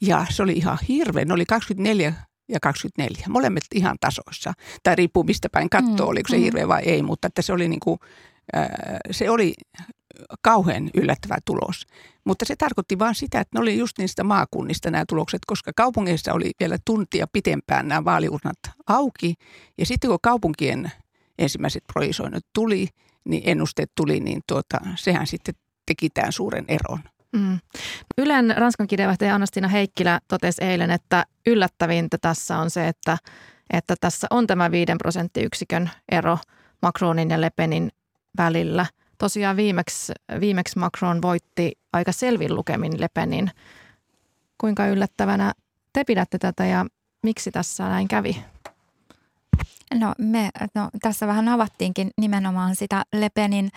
Ja 0.00 0.26
se 0.30 0.42
oli 0.42 0.52
ihan 0.52 0.78
hirveä, 0.88 1.24
ne 1.24 1.34
oli 1.34 1.46
24 1.46 2.14
ja 2.48 2.60
24, 2.60 3.24
molemmat 3.28 3.62
ihan 3.74 3.96
tasoissa. 4.00 4.52
Tai 4.82 4.96
riippuu 4.96 5.24
mistä 5.24 5.48
päin 5.52 5.70
katsoo, 5.70 6.06
mm, 6.06 6.10
oliko 6.10 6.28
se 6.28 6.36
mm. 6.36 6.42
hirveä 6.42 6.68
vai 6.68 6.82
ei, 6.84 7.02
mutta 7.02 7.26
että 7.26 7.42
se 7.42 7.52
oli 7.52 7.68
niin 7.68 7.80
kuin, 7.80 7.98
se 9.10 9.30
oli 9.30 9.54
kauhean 10.42 10.90
yllättävä 10.94 11.36
tulos. 11.44 11.86
Mutta 12.24 12.44
se 12.44 12.56
tarkoitti 12.56 12.98
vain 12.98 13.14
sitä, 13.14 13.40
että 13.40 13.58
ne 13.58 13.62
oli 13.62 13.78
just 13.78 13.98
niistä 13.98 14.24
maakunnista 14.24 14.90
nämä 14.90 15.04
tulokset, 15.08 15.40
koska 15.46 15.72
kaupungeissa 15.76 16.32
oli 16.32 16.50
vielä 16.60 16.78
tuntia 16.84 17.26
pitempään 17.32 17.88
nämä 17.88 18.04
vaaliurnat 18.04 18.58
auki. 18.86 19.34
Ja 19.78 19.86
sitten 19.86 20.10
kun 20.10 20.18
kaupunkien 20.22 20.92
ensimmäiset 21.42 21.84
projisoinnit 21.92 22.46
tuli, 22.54 22.88
niin 23.24 23.42
ennusteet 23.46 23.90
tuli, 23.94 24.20
niin 24.20 24.40
tuota, 24.46 24.80
sehän 24.94 25.26
sitten 25.26 25.54
teki 25.86 26.10
tämän 26.10 26.32
suuren 26.32 26.64
eron. 26.68 27.00
Mm. 27.32 27.58
Ylen 28.18 28.54
Ranskan 28.56 28.86
kirjeenvaihtaja 28.86 29.34
Anastina 29.34 29.68
Heikkilä 29.68 30.20
totesi 30.28 30.64
eilen, 30.64 30.90
että 30.90 31.24
yllättävintä 31.46 32.18
tässä 32.20 32.58
on 32.58 32.70
se, 32.70 32.88
että, 32.88 33.18
että 33.72 33.94
tässä 34.00 34.26
on 34.30 34.46
tämä 34.46 34.70
5 34.70 34.92
prosenttiyksikön 34.98 35.90
ero 36.12 36.38
Macronin 36.82 37.30
ja 37.30 37.40
Le 37.40 37.50
Penin 37.50 37.92
välillä. 38.36 38.86
Tosiaan 39.18 39.56
viimeksi, 39.56 40.12
viimeksi 40.40 40.78
Macron 40.78 41.22
voitti 41.22 41.72
aika 41.92 42.12
selvin 42.12 42.56
lukemin 42.56 43.00
Le 43.00 43.08
Penin. 43.08 43.50
Kuinka 44.58 44.86
yllättävänä 44.86 45.52
te 45.92 46.04
pidätte 46.04 46.38
tätä 46.38 46.64
ja 46.64 46.86
miksi 47.22 47.50
tässä 47.50 47.88
näin 47.88 48.08
kävi? 48.08 48.44
No 49.94 50.14
me 50.18 50.50
no, 50.74 50.88
tässä 51.02 51.26
vähän 51.26 51.48
avattiinkin 51.48 52.10
nimenomaan 52.16 52.76
sitä 52.76 53.04
Lepenin 53.12 53.70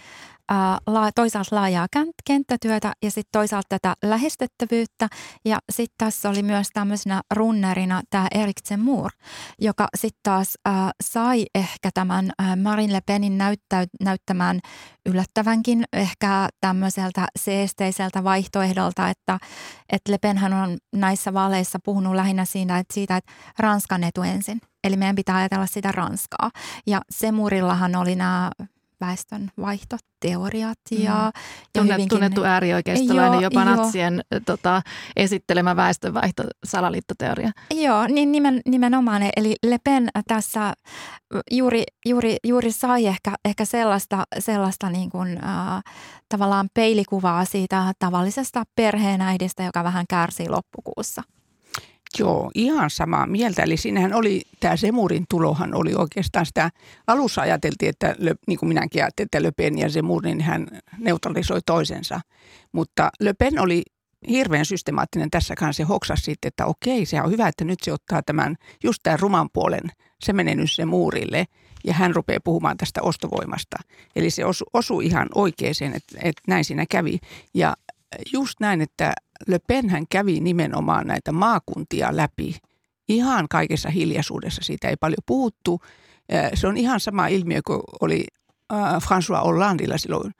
toisaalta 1.15 1.55
laajaa 1.55 1.87
kenttätyötä 2.25 2.93
ja 3.03 3.11
sitten 3.11 3.31
toisaalta 3.31 3.65
tätä 3.69 3.95
lähestettävyyttä. 4.03 5.07
Ja 5.45 5.59
sitten 5.71 5.95
tässä 5.97 6.29
oli 6.29 6.43
myös 6.43 6.67
tämmöisenä 6.73 7.21
runnerina 7.33 8.01
tämä 8.09 8.27
Erik 8.35 8.57
Zemmour, 8.67 9.11
joka 9.59 9.87
sitten 9.97 10.19
taas 10.23 10.57
sai 11.03 11.45
ehkä 11.55 11.89
tämän 11.93 12.31
äh, 12.41 12.57
Marine 12.57 12.93
Le 12.93 13.01
Penin 13.05 13.37
näyttä, 13.37 13.85
näyttämään 14.03 14.59
yllättävänkin 15.05 15.83
ehkä 15.93 16.49
tämmöiseltä 16.61 17.27
seesteiseltä 17.39 18.23
vaihtoehdolta, 18.23 19.09
että, 19.09 19.37
että 19.89 20.11
Le 20.11 20.17
Penhän 20.17 20.53
on 20.53 20.77
näissä 20.95 21.33
vaaleissa 21.33 21.79
puhunut 21.83 22.15
lähinnä 22.15 22.45
siinä, 22.45 22.79
että 22.79 22.93
siitä, 22.93 23.17
että 23.17 23.31
Ranskan 23.59 24.03
etu 24.03 24.21
ensin. 24.21 24.61
Eli 24.83 24.97
meidän 24.97 25.15
pitää 25.15 25.35
ajatella 25.35 25.65
sitä 25.65 25.91
Ranskaa. 25.91 26.51
Ja 26.87 27.01
Semurillahan 27.09 27.95
oli 27.95 28.15
nämä 28.15 28.51
väestön 29.01 29.51
vaihtoteoriat. 29.61 30.77
Ja, 30.91 31.31
mm. 31.35 31.41
ja 31.75 31.81
hyvinkin, 31.81 32.09
tunnettu 32.09 32.43
äärioikeistolainen, 32.43 33.41
jopa 33.41 33.59
jo. 33.59 33.65
natsien 33.65 34.21
tota, 34.45 34.81
esittelemä 35.15 35.75
väestönvaihto 35.75 36.43
salaliittoteoria. 36.63 37.51
Joo, 37.73 38.07
niin 38.07 38.31
nimen, 38.31 38.61
nimenomaan. 38.65 39.21
Eli 39.35 39.55
Le 39.65 39.77
Pen 39.83 40.09
tässä 40.27 40.73
juuri, 41.51 41.83
juuri, 42.05 42.37
juuri 42.43 42.71
sai 42.71 43.05
ehkä, 43.05 43.33
ehkä 43.45 43.65
sellaista, 43.65 44.23
sellaista 44.39 44.89
niin 44.89 45.09
kuin, 45.09 45.37
äh, 45.43 45.83
tavallaan 46.29 46.69
peilikuvaa 46.73 47.45
siitä 47.45 47.93
tavallisesta 47.99 48.63
perheenäidistä, 48.75 49.63
joka 49.63 49.83
vähän 49.83 50.05
kärsii 50.09 50.49
loppukuussa. 50.49 51.23
Joo, 52.19 52.51
ihan 52.55 52.89
samaa 52.89 53.27
mieltä. 53.27 53.63
Eli 53.63 53.77
siinähän 53.77 54.13
oli, 54.13 54.41
tämä 54.59 54.75
Semurin 54.75 55.25
tulohan 55.29 55.75
oli 55.75 55.93
oikeastaan 55.95 56.45
sitä, 56.45 56.71
alussa 57.07 57.41
ajateltiin, 57.41 57.89
että 57.89 58.15
niin 58.47 58.59
kuin 58.59 58.67
minäkin 58.67 59.03
ajattelin, 59.03 59.27
että 59.27 59.43
Löpen 59.43 59.77
ja 59.77 59.89
Semur, 59.89 60.23
niin 60.23 60.41
hän 60.41 60.67
neutralisoi 60.97 61.59
toisensa. 61.65 62.21
Mutta 62.71 63.09
Löpen 63.19 63.59
oli 63.59 63.83
hirveän 64.29 64.65
systemaattinen 64.65 65.29
tässä 65.31 65.55
kanssa. 65.55 65.77
Se 65.77 65.83
hoksasi 65.83 66.23
sitten, 66.23 66.47
että 66.47 66.65
okei, 66.65 67.05
se 67.05 67.21
on 67.21 67.31
hyvä, 67.31 67.47
että 67.47 67.65
nyt 67.65 67.79
se 67.83 67.93
ottaa 67.93 68.21
tämän, 68.23 68.55
just 68.83 68.99
tämän 69.03 69.19
ruman 69.19 69.49
puolen, 69.53 69.91
se 70.23 70.33
menee 70.33 70.55
nyt 70.55 70.71
se 70.71 70.85
muurille 70.85 71.45
ja 71.83 71.93
hän 71.93 72.15
rupeaa 72.15 72.39
puhumaan 72.43 72.77
tästä 72.77 73.01
ostovoimasta. 73.01 73.77
Eli 74.15 74.29
se 74.29 74.45
osui 74.45 74.67
osu 74.73 74.99
ihan 74.99 75.27
oikeeseen, 75.35 75.93
että, 75.93 76.17
että 76.23 76.41
näin 76.47 76.65
siinä 76.65 76.85
kävi. 76.89 77.19
Ja 77.53 77.73
just 78.33 78.59
näin, 78.59 78.81
että 78.81 79.13
Le 79.47 79.59
Pen 79.67 79.89
hän 79.89 80.07
kävi 80.09 80.39
nimenomaan 80.39 81.07
näitä 81.07 81.31
maakuntia 81.31 82.15
läpi 82.15 82.57
ihan 83.09 83.45
kaikessa 83.49 83.89
hiljaisuudessa. 83.89 84.61
Siitä 84.63 84.89
ei 84.89 84.95
paljon 84.99 85.23
puhuttu. 85.25 85.81
Se 86.53 86.67
on 86.67 86.77
ihan 86.77 86.99
sama 86.99 87.27
ilmiö 87.27 87.59
kuin 87.67 87.81
oli 88.01 88.25
François 88.73 89.43
Hollandella 89.43 89.97
silloin 89.97 90.31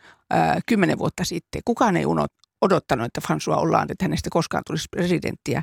kymmenen 0.65 0.97
vuotta 0.97 1.23
sitten. 1.23 1.61
Kukaan 1.65 1.97
ei 1.97 2.05
unot, 2.05 2.31
odottanut, 2.61 3.05
että 3.05 3.21
François 3.27 3.55
Hollande, 3.55 3.91
että 3.91 4.05
hänestä 4.05 4.29
koskaan 4.29 4.63
tulisi 4.67 4.87
presidenttiä. 4.91 5.61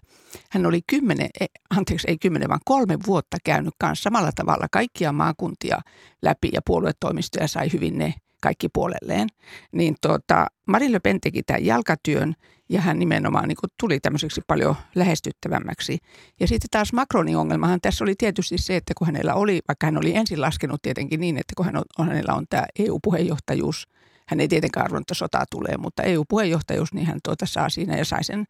Hän 0.50 0.66
oli 0.66 0.80
kymmenen, 0.86 1.28
anteeksi 1.70 2.10
ei 2.10 2.18
kymmenen, 2.18 2.48
vaan 2.48 2.60
kolme 2.64 2.98
vuotta 3.06 3.36
käynyt 3.44 3.74
kanssa 3.78 4.02
samalla 4.02 4.30
tavalla 4.34 4.66
kaikkia 4.72 5.12
maakuntia 5.12 5.80
läpi 6.22 6.50
ja 6.52 6.60
puoluetoimistoja 6.66 7.48
sai 7.48 7.72
hyvin 7.72 7.98
ne 7.98 8.14
kaikki 8.42 8.68
puolelleen. 8.68 9.28
Niin 9.72 9.96
tuota, 10.00 10.46
Marine 10.66 10.92
Le 10.92 11.00
Pen 11.00 11.20
teki 11.20 11.42
tämän 11.42 11.64
jalkatyön 11.64 12.34
ja 12.68 12.80
hän 12.80 12.98
nimenomaan 12.98 13.48
niin 13.48 13.56
tuli 13.80 14.00
tämmöiseksi 14.00 14.40
paljon 14.46 14.76
lähestyttävämmäksi. 14.94 15.98
Ja 16.40 16.48
sitten 16.48 16.70
taas 16.70 16.92
Macronin 16.92 17.36
ongelmahan 17.36 17.80
tässä 17.80 18.04
oli 18.04 18.14
tietysti 18.18 18.58
se, 18.58 18.76
että 18.76 18.92
kun 18.98 19.06
hänellä 19.06 19.34
oli, 19.34 19.60
vaikka 19.68 19.86
hän 19.86 19.98
oli 19.98 20.16
ensin 20.16 20.40
laskenut 20.40 20.82
tietenkin 20.82 21.20
niin, 21.20 21.36
että 21.36 21.52
kun 21.56 21.66
hän 21.66 21.76
on, 21.76 22.06
hänellä 22.06 22.34
on 22.34 22.44
tämä 22.50 22.64
EU-puheenjohtajuus, 22.78 23.88
hän 24.28 24.40
ei 24.40 24.48
tietenkään 24.48 24.84
arvonnut, 24.84 25.04
että 25.04 25.14
sota 25.14 25.44
tulee, 25.50 25.76
mutta 25.76 26.02
EU-puheenjohtajuus, 26.02 26.92
niin 26.92 27.06
hän 27.06 27.18
tuota 27.24 27.46
saa 27.46 27.68
siinä 27.68 27.96
ja 27.96 28.04
sai 28.04 28.24
sen 28.24 28.44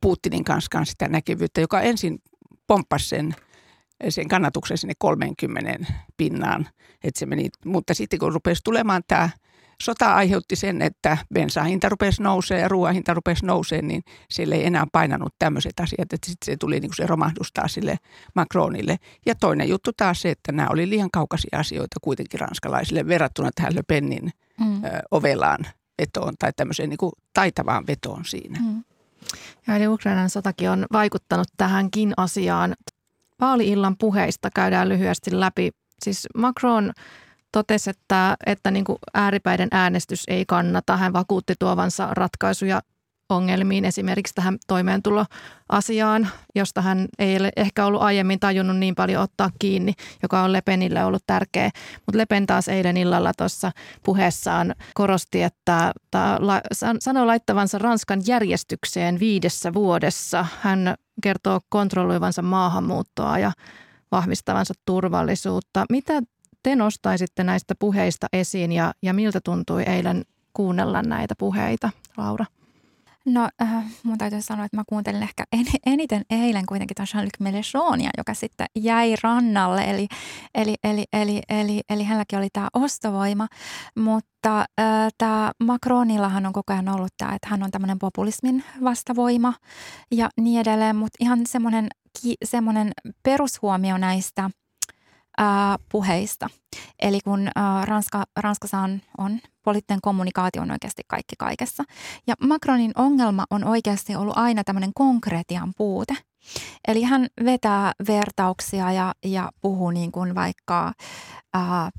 Putinin 0.00 0.44
kanssa 0.44 0.84
sitä 0.84 1.08
näkyvyyttä, 1.08 1.60
joka 1.60 1.80
ensin 1.80 2.18
pomppasi 2.66 3.08
sen– 3.08 3.34
sen 4.08 4.28
kannatuksen 4.28 4.78
sinne 4.78 4.94
30 4.98 5.86
pinnaan. 6.16 6.68
Että 7.04 7.18
se 7.18 7.26
meni, 7.26 7.48
mutta 7.64 7.94
sitten 7.94 8.18
kun 8.18 8.32
rupesi 8.32 8.60
tulemaan 8.64 9.02
tämä 9.08 9.30
sota 9.82 10.14
aiheutti 10.14 10.56
sen, 10.56 10.82
että 10.82 11.18
bensahinta 11.34 11.88
rupesi 11.88 12.22
nousee 12.22 12.60
ja 12.60 12.68
ruoahinta 12.68 13.14
rupesi 13.14 13.46
nousee, 13.46 13.82
niin 13.82 14.02
sille 14.30 14.54
ei 14.54 14.66
enää 14.66 14.86
painanut 14.92 15.34
tämmöiset 15.38 15.80
asiat, 15.80 16.12
että 16.12 16.26
sitten 16.26 16.46
se 16.46 16.56
tuli 16.56 16.80
niin 16.80 16.90
kuin 16.90 16.96
se 16.96 17.06
romahdustaa 17.06 17.68
sille 17.68 17.96
Macronille. 18.34 18.96
Ja 19.26 19.34
toinen 19.34 19.68
juttu 19.68 19.90
taas 19.96 20.22
se, 20.22 20.30
että 20.30 20.52
nämä 20.52 20.68
oli 20.72 20.88
liian 20.88 21.10
kaukaisia 21.12 21.58
asioita 21.58 21.96
kuitenkin 22.02 22.40
ranskalaisille 22.40 23.06
verrattuna 23.06 23.50
tähän 23.54 23.74
Le 23.74 23.82
Penin 23.82 24.30
mm. 24.60 24.84
ö, 24.84 24.88
ovelaan 25.10 25.66
vetoon 25.98 26.34
tai 26.38 26.52
tämmöiseen 26.56 26.88
niin 26.88 26.98
kuin 26.98 27.12
taitavaan 27.34 27.86
vetoon 27.86 28.24
siinä. 28.24 28.58
Mm. 28.60 28.84
Ja 29.66 29.76
eli 29.76 29.88
Ukrainan 29.88 30.30
sotakin 30.30 30.70
on 30.70 30.86
vaikuttanut 30.92 31.48
tähänkin 31.56 32.14
asiaan. 32.16 32.74
Vaali-illan 33.40 33.96
puheista 33.98 34.48
käydään 34.54 34.88
lyhyesti 34.88 35.40
läpi. 35.40 35.70
Siis 36.04 36.26
Macron 36.36 36.92
totesi, 37.52 37.90
että, 37.90 38.36
että 38.46 38.70
niin 38.70 38.84
kuin 38.84 38.98
ääripäiden 39.14 39.68
äänestys 39.70 40.22
ei 40.28 40.44
kannata. 40.46 40.96
Hän 40.96 41.12
vakuutti 41.12 41.54
tuovansa 41.58 42.08
ratkaisuja 42.12 42.80
ongelmiin, 43.28 43.84
esimerkiksi 43.84 44.34
tähän 44.34 44.58
toimeentuloasiaan, 44.66 46.28
josta 46.54 46.82
hän 46.82 47.08
ei 47.18 47.36
ole 47.36 47.52
ehkä 47.56 47.86
ollut 47.86 48.02
aiemmin 48.02 48.40
tajunnut 48.40 48.76
niin 48.76 48.94
paljon 48.94 49.22
ottaa 49.22 49.50
kiinni, 49.58 49.92
joka 50.22 50.42
on 50.42 50.52
Lepenille 50.52 51.04
ollut 51.04 51.22
tärkeä. 51.26 51.70
Mutta 52.06 52.18
Lepen 52.18 52.46
taas 52.46 52.68
eilen 52.68 52.96
illalla 52.96 53.32
tuossa 53.36 53.72
puheessaan 54.04 54.74
korosti, 54.94 55.42
että 55.42 55.92
sanoi 56.98 57.26
laittavansa 57.26 57.78
Ranskan 57.78 58.22
järjestykseen 58.26 59.20
viidessä 59.20 59.74
vuodessa. 59.74 60.46
Hän 60.60 60.94
kertoo 61.22 61.60
kontrolloivansa 61.68 62.42
maahanmuuttoa 62.42 63.38
ja 63.38 63.52
vahvistavansa 64.12 64.74
turvallisuutta. 64.84 65.84
Mitä 65.90 66.22
te 66.62 66.76
nostaisitte 66.76 67.44
näistä 67.44 67.74
puheista 67.78 68.26
esiin 68.32 68.72
ja, 68.72 68.92
ja 69.02 69.14
miltä 69.14 69.40
tuntui 69.44 69.82
eilen 69.82 70.24
kuunnella 70.52 71.02
näitä 71.02 71.34
puheita, 71.38 71.90
Laura? 72.16 72.44
No 73.28 73.48
äh, 73.62 73.84
mun 74.02 74.18
täytyy 74.18 74.42
sanoa, 74.42 74.64
että 74.64 74.76
mä 74.76 74.82
kuuntelin 74.88 75.22
ehkä 75.22 75.44
en, 75.52 75.66
eniten 75.86 76.22
eilen 76.30 76.66
kuitenkin 76.66 76.94
tuon 76.94 77.06
Jean-Luc 77.14 77.48
Mélenchonia, 77.48 78.10
joka 78.18 78.34
sitten 78.34 78.66
jäi 78.76 79.14
rannalle. 79.22 79.84
Eli, 79.90 80.08
eli, 80.54 80.74
eli, 80.84 81.04
eli, 81.12 81.40
eli, 81.48 81.80
eli 81.90 82.04
hänelläkin 82.04 82.38
oli 82.38 82.48
tämä 82.52 82.68
ostovoima, 82.74 83.48
mutta 83.96 84.58
äh, 84.60 85.08
tämä 85.18 85.52
Macronillahan 85.64 86.46
on 86.46 86.52
koko 86.52 86.72
ajan 86.72 86.88
ollut 86.88 87.12
tämä, 87.16 87.34
että 87.34 87.48
hän 87.48 87.62
on 87.62 87.70
tämmöinen 87.70 87.98
populismin 87.98 88.64
vastavoima 88.84 89.54
ja 90.10 90.28
niin 90.40 90.60
edelleen, 90.60 90.96
mutta 90.96 91.16
ihan 91.20 91.40
semmoinen, 91.46 91.88
semmoinen 92.44 92.90
perushuomio 93.22 93.98
näistä– 93.98 94.50
ää, 95.38 95.76
puheista. 95.88 96.48
Eli 97.02 97.20
kun 97.20 97.48
ää, 97.54 97.84
Ranska, 97.84 98.24
Ranskassa 98.36 98.78
on, 98.78 99.00
on 99.18 99.40
poliittinen 99.64 100.00
kommunikaatio 100.02 100.62
on 100.62 100.70
oikeasti 100.70 101.02
kaikki 101.06 101.34
kaikessa. 101.38 101.84
Ja 102.26 102.34
Macronin 102.40 102.92
ongelma 102.94 103.44
on 103.50 103.64
oikeasti 103.64 104.16
ollut 104.16 104.38
aina 104.38 104.64
tämmöinen 104.64 104.90
konkretian 104.94 105.72
puute. 105.76 106.14
Eli 106.88 107.02
hän 107.02 107.26
vetää 107.44 107.92
vertauksia 108.08 108.92
ja, 108.92 109.14
ja 109.24 109.50
puhuu 109.60 109.90
niin 109.90 110.12
kuin 110.12 110.34
vaikka, 110.34 110.92
ää, 111.54 111.90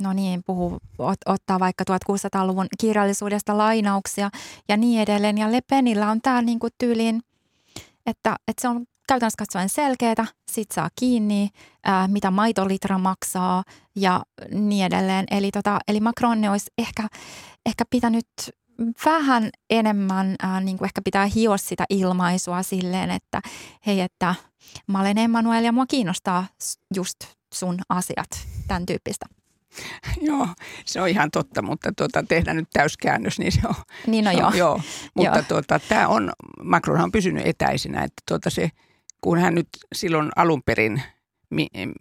no 0.00 0.12
niin, 0.12 0.42
puhuu, 0.46 0.78
ot, 0.98 1.18
ottaa 1.26 1.60
vaikka 1.60 1.84
1600-luvun 1.90 2.66
kirjallisuudesta 2.80 3.58
lainauksia 3.58 4.30
ja 4.68 4.76
niin 4.76 5.00
edelleen. 5.00 5.38
Ja 5.38 5.52
Le 5.52 5.60
Penillä 5.70 6.10
on 6.10 6.20
tämä 6.20 6.42
niin 6.42 6.58
kuin 6.58 6.72
tyyliin, 6.78 7.20
että, 8.06 8.36
että 8.48 8.62
se 8.62 8.68
on 8.68 8.86
käytännössä 9.12 9.38
katsoen 9.38 9.68
selkeää, 9.68 10.26
sit 10.50 10.70
saa 10.70 10.88
kiinni, 11.00 11.48
ää, 11.84 12.08
mitä 12.08 12.30
maitolitra 12.30 12.98
maksaa 12.98 13.62
ja 13.96 14.22
niin 14.50 14.86
edelleen. 14.86 15.24
Eli, 15.30 15.50
tota, 15.50 15.78
eli 15.88 16.00
Macron 16.00 16.44
olisi 16.44 16.70
ehkä, 16.78 17.08
ehkä 17.66 17.84
pitänyt 17.90 18.26
vähän 19.04 19.50
enemmän, 19.70 20.36
ää, 20.42 20.60
niin 20.60 20.78
kuin 20.78 20.86
ehkä 20.86 21.00
pitää 21.04 21.26
hioa 21.26 21.56
sitä 21.56 21.84
ilmaisua 21.90 22.62
silleen, 22.62 23.10
että 23.10 23.40
hei, 23.86 24.00
että 24.00 24.34
mä 24.86 25.00
olen 25.00 25.18
Emmanuel 25.18 25.64
ja 25.64 25.72
mua 25.72 25.86
kiinnostaa 25.86 26.46
just 26.94 27.18
sun 27.54 27.78
asiat, 27.88 28.30
tämän 28.68 28.86
tyyppistä. 28.86 29.26
Joo, 30.28 30.48
se 30.84 31.00
on 31.00 31.08
ihan 31.08 31.30
totta, 31.30 31.62
mutta 31.62 31.92
tuota, 31.96 32.22
tehdään 32.22 32.56
nyt 32.56 32.70
täyskäännös, 32.72 33.38
niin 33.38 33.52
se 33.52 33.60
on. 33.64 33.74
Niin 34.06 34.24
no 34.24 34.30
se 34.30 34.38
joo. 34.38 34.48
On, 34.48 34.58
joo. 34.58 34.80
Mutta 35.16 35.38
joo. 35.38 35.44
Tuota, 35.48 35.80
tämä 35.88 36.08
on, 36.08 36.32
Macron 36.64 37.00
on 37.00 37.12
pysynyt 37.12 37.46
etäisinä, 37.46 38.02
että 38.02 38.22
tuota, 38.28 38.50
se– 38.50 38.70
kun 39.22 39.38
hän 39.38 39.54
nyt 39.54 39.68
silloin 39.94 40.30
alun 40.36 40.62
perin, 40.66 41.02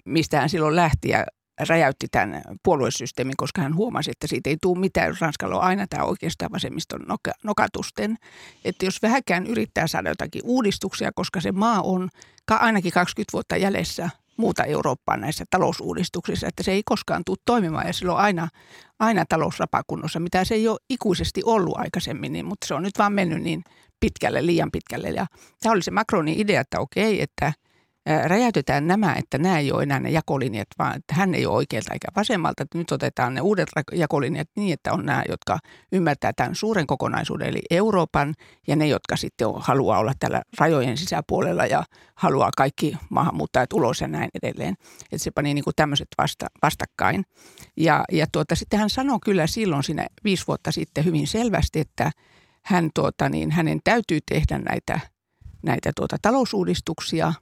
mistä 0.05 0.39
hän 0.39 0.49
silloin 0.49 0.75
lähti 0.75 1.09
ja 1.09 1.25
räjäytti 1.69 2.07
tämän 2.11 2.41
puoluesysteemin, 2.63 3.37
koska 3.37 3.61
hän 3.61 3.75
huomasi, 3.75 4.11
että 4.11 4.27
siitä 4.27 4.49
ei 4.49 4.57
tule 4.61 4.79
mitään, 4.79 5.07
jos 5.07 5.21
Ranskalla 5.21 5.55
on 5.55 5.61
aina 5.61 5.87
tämä 5.87 6.03
oikeastaan 6.03 6.51
vasemmiston 6.51 7.01
nokatusten. 7.43 8.17
Että 8.65 8.85
jos 8.85 9.01
vähäkään 9.01 9.47
yrittää 9.47 9.87
saada 9.87 10.09
jotakin 10.09 10.41
uudistuksia, 10.45 11.11
koska 11.15 11.41
se 11.41 11.51
maa 11.51 11.81
on 11.81 12.09
ainakin 12.49 12.91
20 12.91 13.33
vuotta 13.33 13.57
jäljessä 13.57 14.09
muuta 14.37 14.63
Eurooppaa 14.63 15.17
näissä 15.17 15.45
talousuudistuksissa, 15.49 16.47
että 16.47 16.63
se 16.63 16.71
ei 16.71 16.81
koskaan 16.85 17.23
tule 17.25 17.37
toimimaan 17.45 17.87
ja 17.87 17.93
silloin 17.93 18.17
aina, 18.17 18.47
aina 18.99 19.25
talousrapakunnossa, 19.29 20.19
mitä 20.19 20.45
se 20.45 20.55
ei 20.55 20.67
ole 20.67 20.79
ikuisesti 20.89 21.41
ollut 21.45 21.77
aikaisemmin, 21.77 22.33
niin, 22.33 22.45
mutta 22.45 22.67
se 22.67 22.73
on 22.73 22.83
nyt 22.83 22.97
vaan 22.99 23.13
mennyt 23.13 23.41
niin 23.41 23.63
pitkälle, 24.01 24.45
liian 24.45 24.71
pitkälle. 24.71 25.09
Ja 25.09 25.25
tämä 25.61 25.73
oli 25.73 25.81
se 25.81 25.91
Macronin 25.91 26.41
idea, 26.41 26.61
että 26.61 26.79
okei, 26.79 27.21
että 27.21 27.53
räjäytetään 28.25 28.87
nämä, 28.87 29.15
että 29.15 29.37
nämä 29.37 29.59
ei 29.59 29.71
ole 29.71 29.83
enää 29.83 29.99
ne 29.99 30.09
jakolinjat, 30.09 30.67
vaan 30.79 30.95
että 30.95 31.15
hän 31.15 31.35
ei 31.35 31.45
ole 31.45 31.55
oikealta 31.55 31.93
eikä 31.93 32.07
vasemmalta. 32.15 32.63
Että 32.63 32.77
nyt 32.77 32.91
otetaan 32.91 33.33
ne 33.33 33.41
uudet 33.41 33.69
jakolinjat 33.93 34.47
niin, 34.55 34.73
että 34.73 34.93
on 34.93 35.05
nämä, 35.05 35.23
jotka 35.29 35.59
ymmärtää 35.91 36.33
tämän 36.35 36.55
suuren 36.55 36.87
kokonaisuuden, 36.87 37.47
eli 37.47 37.61
Euroopan, 37.69 38.33
ja 38.67 38.75
ne, 38.75 38.87
jotka 38.87 39.15
sitten 39.17 39.47
haluaa 39.55 39.99
olla 39.99 40.13
tällä 40.19 40.41
rajojen 40.59 40.97
sisäpuolella 40.97 41.65
ja 41.65 41.83
haluaa 42.15 42.49
kaikki 42.57 42.97
maahanmuuttajat 43.09 43.73
ulos 43.73 44.01
ja 44.01 44.07
näin 44.07 44.29
edelleen. 44.43 44.75
Että 45.11 45.23
se 45.23 45.31
pani 45.31 45.53
niin 45.53 45.63
kuin 45.63 45.75
tämmöiset 45.75 46.07
vasta, 46.17 46.47
vastakkain. 46.61 47.23
Ja, 47.77 48.03
ja 48.11 48.25
tuota, 48.31 48.55
sitten 48.55 48.79
hän 48.79 48.89
sanoi 48.89 49.19
kyllä 49.25 49.47
silloin 49.47 49.83
siinä 49.83 50.07
viisi 50.23 50.47
vuotta 50.47 50.71
sitten 50.71 51.05
hyvin 51.05 51.27
selvästi, 51.27 51.79
että 51.79 52.11
hän, 52.65 52.89
tuota, 52.95 53.29
niin 53.29 53.51
hänen 53.51 53.79
täytyy 53.83 54.19
tehdä 54.31 54.59
näitä, 54.59 54.99
näitä 55.63 55.91
tuota, 55.95 56.17
talousuudistuksia, 56.21 57.33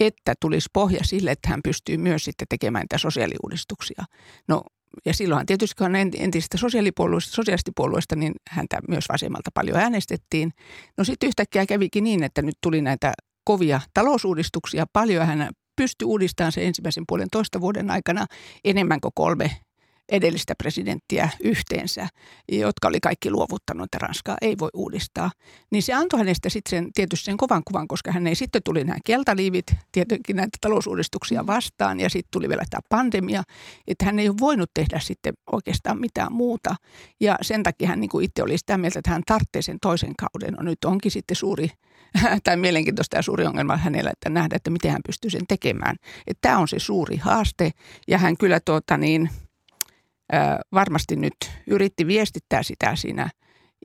että 0.00 0.34
tulisi 0.40 0.68
pohja 0.72 1.04
sille, 1.04 1.30
että 1.30 1.48
hän 1.48 1.60
pystyy 1.64 1.96
myös 1.96 2.24
sitten 2.24 2.48
tekemään 2.48 2.80
näitä 2.80 2.98
sosiaaliuudistuksia. 2.98 4.04
No 4.48 4.62
ja 5.04 5.14
silloinhan 5.14 5.46
tietysti 5.46 5.74
kun 5.78 5.96
hän 5.96 6.10
entisistä 6.18 6.58
sosiaalipuolueista, 6.58 7.32
sosiaalistipuolueista, 7.32 8.16
niin 8.16 8.32
häntä 8.50 8.78
myös 8.88 9.04
vasemmalta 9.08 9.50
paljon 9.54 9.78
äänestettiin. 9.78 10.52
No 10.98 11.04
sitten 11.04 11.26
yhtäkkiä 11.26 11.66
kävikin 11.66 12.04
niin, 12.04 12.22
että 12.22 12.42
nyt 12.42 12.54
tuli 12.60 12.82
näitä 12.82 13.12
kovia 13.44 13.80
talousuudistuksia 13.94 14.86
paljon. 14.92 15.26
Hän 15.26 15.50
pystyi 15.76 16.06
uudistamaan 16.06 16.52
se 16.52 16.66
ensimmäisen 16.66 17.04
puolen 17.08 17.28
toista 17.32 17.60
vuoden 17.60 17.90
aikana 17.90 18.26
enemmän 18.64 19.00
kuin 19.00 19.12
kolme 19.14 19.50
edellistä 20.08 20.54
presidenttiä 20.58 21.28
yhteensä, 21.40 22.08
jotka 22.52 22.88
oli 22.88 23.00
kaikki 23.00 23.30
luovuttanut, 23.30 23.84
että 23.84 23.98
Ranskaa 23.98 24.36
ei 24.40 24.56
voi 24.58 24.68
uudistaa. 24.74 25.30
Niin 25.70 25.82
se 25.82 25.92
antoi 25.92 26.18
hänestä 26.18 26.48
sitten 26.48 26.70
sen, 26.70 26.92
tietysti 26.92 27.24
sen 27.24 27.36
kovan 27.36 27.62
kuvan, 27.64 27.88
koska 27.88 28.12
hän 28.12 28.26
ei 28.26 28.34
sitten 28.34 28.62
tuli 28.64 28.84
nämä 28.84 28.98
keltaliivit, 29.04 29.66
tietenkin 29.92 30.36
näitä 30.36 30.58
talousuudistuksia 30.60 31.46
vastaan 31.46 32.00
ja 32.00 32.10
sitten 32.10 32.30
tuli 32.30 32.48
vielä 32.48 32.64
tämä 32.70 32.80
pandemia, 32.88 33.42
että 33.86 34.04
hän 34.04 34.18
ei 34.18 34.28
ole 34.28 34.36
voinut 34.40 34.70
tehdä 34.74 34.98
sitten 34.98 35.34
oikeastaan 35.52 36.00
mitään 36.00 36.32
muuta. 36.32 36.76
Ja 37.20 37.36
sen 37.42 37.62
takia 37.62 37.88
hän 37.88 38.00
niin 38.00 38.10
kuin 38.10 38.24
itse 38.24 38.42
oli 38.42 38.58
sitä 38.58 38.78
mieltä, 38.78 38.98
että 38.98 39.10
hän 39.10 39.22
tarvitsee 39.26 39.62
sen 39.62 39.78
toisen 39.80 40.12
kauden. 40.16 40.54
No 40.54 40.62
nyt 40.62 40.84
onkin 40.84 41.10
sitten 41.10 41.36
suuri 41.36 41.68
tai 42.44 42.56
mielenkiintoista 42.56 43.16
ja 43.16 43.22
suuri 43.22 43.46
ongelma 43.46 43.76
hänellä, 43.76 44.10
että 44.10 44.30
nähdä, 44.30 44.56
että 44.56 44.70
miten 44.70 44.90
hän 44.90 45.00
pystyy 45.06 45.30
sen 45.30 45.46
tekemään. 45.48 45.96
Että 46.26 46.38
tämä 46.40 46.58
on 46.58 46.68
se 46.68 46.78
suuri 46.78 47.16
haaste 47.16 47.70
ja 48.08 48.18
hän 48.18 48.36
kyllä 48.36 48.60
tuota 48.60 48.96
niin– 48.96 49.30
varmasti 50.72 51.16
nyt 51.16 51.36
yritti 51.66 52.06
viestittää 52.06 52.62
sitä 52.62 52.96
siinä 52.96 53.30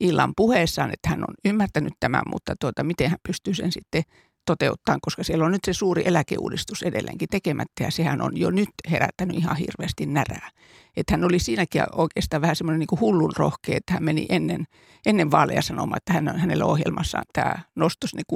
illan 0.02 0.34
puheessaan, 0.38 0.94
että 0.94 1.10
hän 1.10 1.24
on 1.24 1.36
ymmärtänyt 1.46 1.94
tämän, 2.00 2.24
mutta 2.30 2.56
tuota, 2.60 2.84
miten 2.84 3.10
hän 3.10 3.20
pystyy 3.28 3.54
sen 3.54 3.72
sitten 3.72 4.04
toteuttamaan, 4.46 5.00
koska 5.02 5.24
siellä 5.24 5.46
on 5.46 5.52
nyt 5.52 5.66
se 5.66 5.74
suuri 5.74 6.04
eläkeuudistus 6.06 6.84
edelleenkin 6.84 7.28
tekemättä 7.32 7.84
ja 7.84 7.92
sehän 7.92 8.22
on 8.22 8.38
jo 8.38 8.52
nyt 8.52 8.70
herättänyt 8.92 9.38
ihan 9.38 9.58
hirveästi 9.58 10.06
närää. 10.06 10.50
Että 10.98 11.14
hän 11.14 11.24
oli 11.24 11.40
siinäkin 11.40 11.84
oikeastaan 11.92 12.42
vähän 12.42 12.56
semmoinen 12.56 12.80
niin 12.80 13.00
hullun 13.00 13.34
rohkea, 13.38 13.78
että 13.78 13.94
hän 13.94 14.04
meni 14.04 14.26
ennen, 14.30 14.66
ennen 15.06 15.32
vaaleja 15.32 15.62
sanomaan, 15.62 15.98
että 15.98 16.14
hän 16.14 16.30
on, 16.30 16.40
hänellä 16.40 16.66
ohjelmassaan 16.66 17.26
tämä 17.34 17.56
nostos 17.76 18.16
ne 18.16 18.22
62-65 18.34 18.36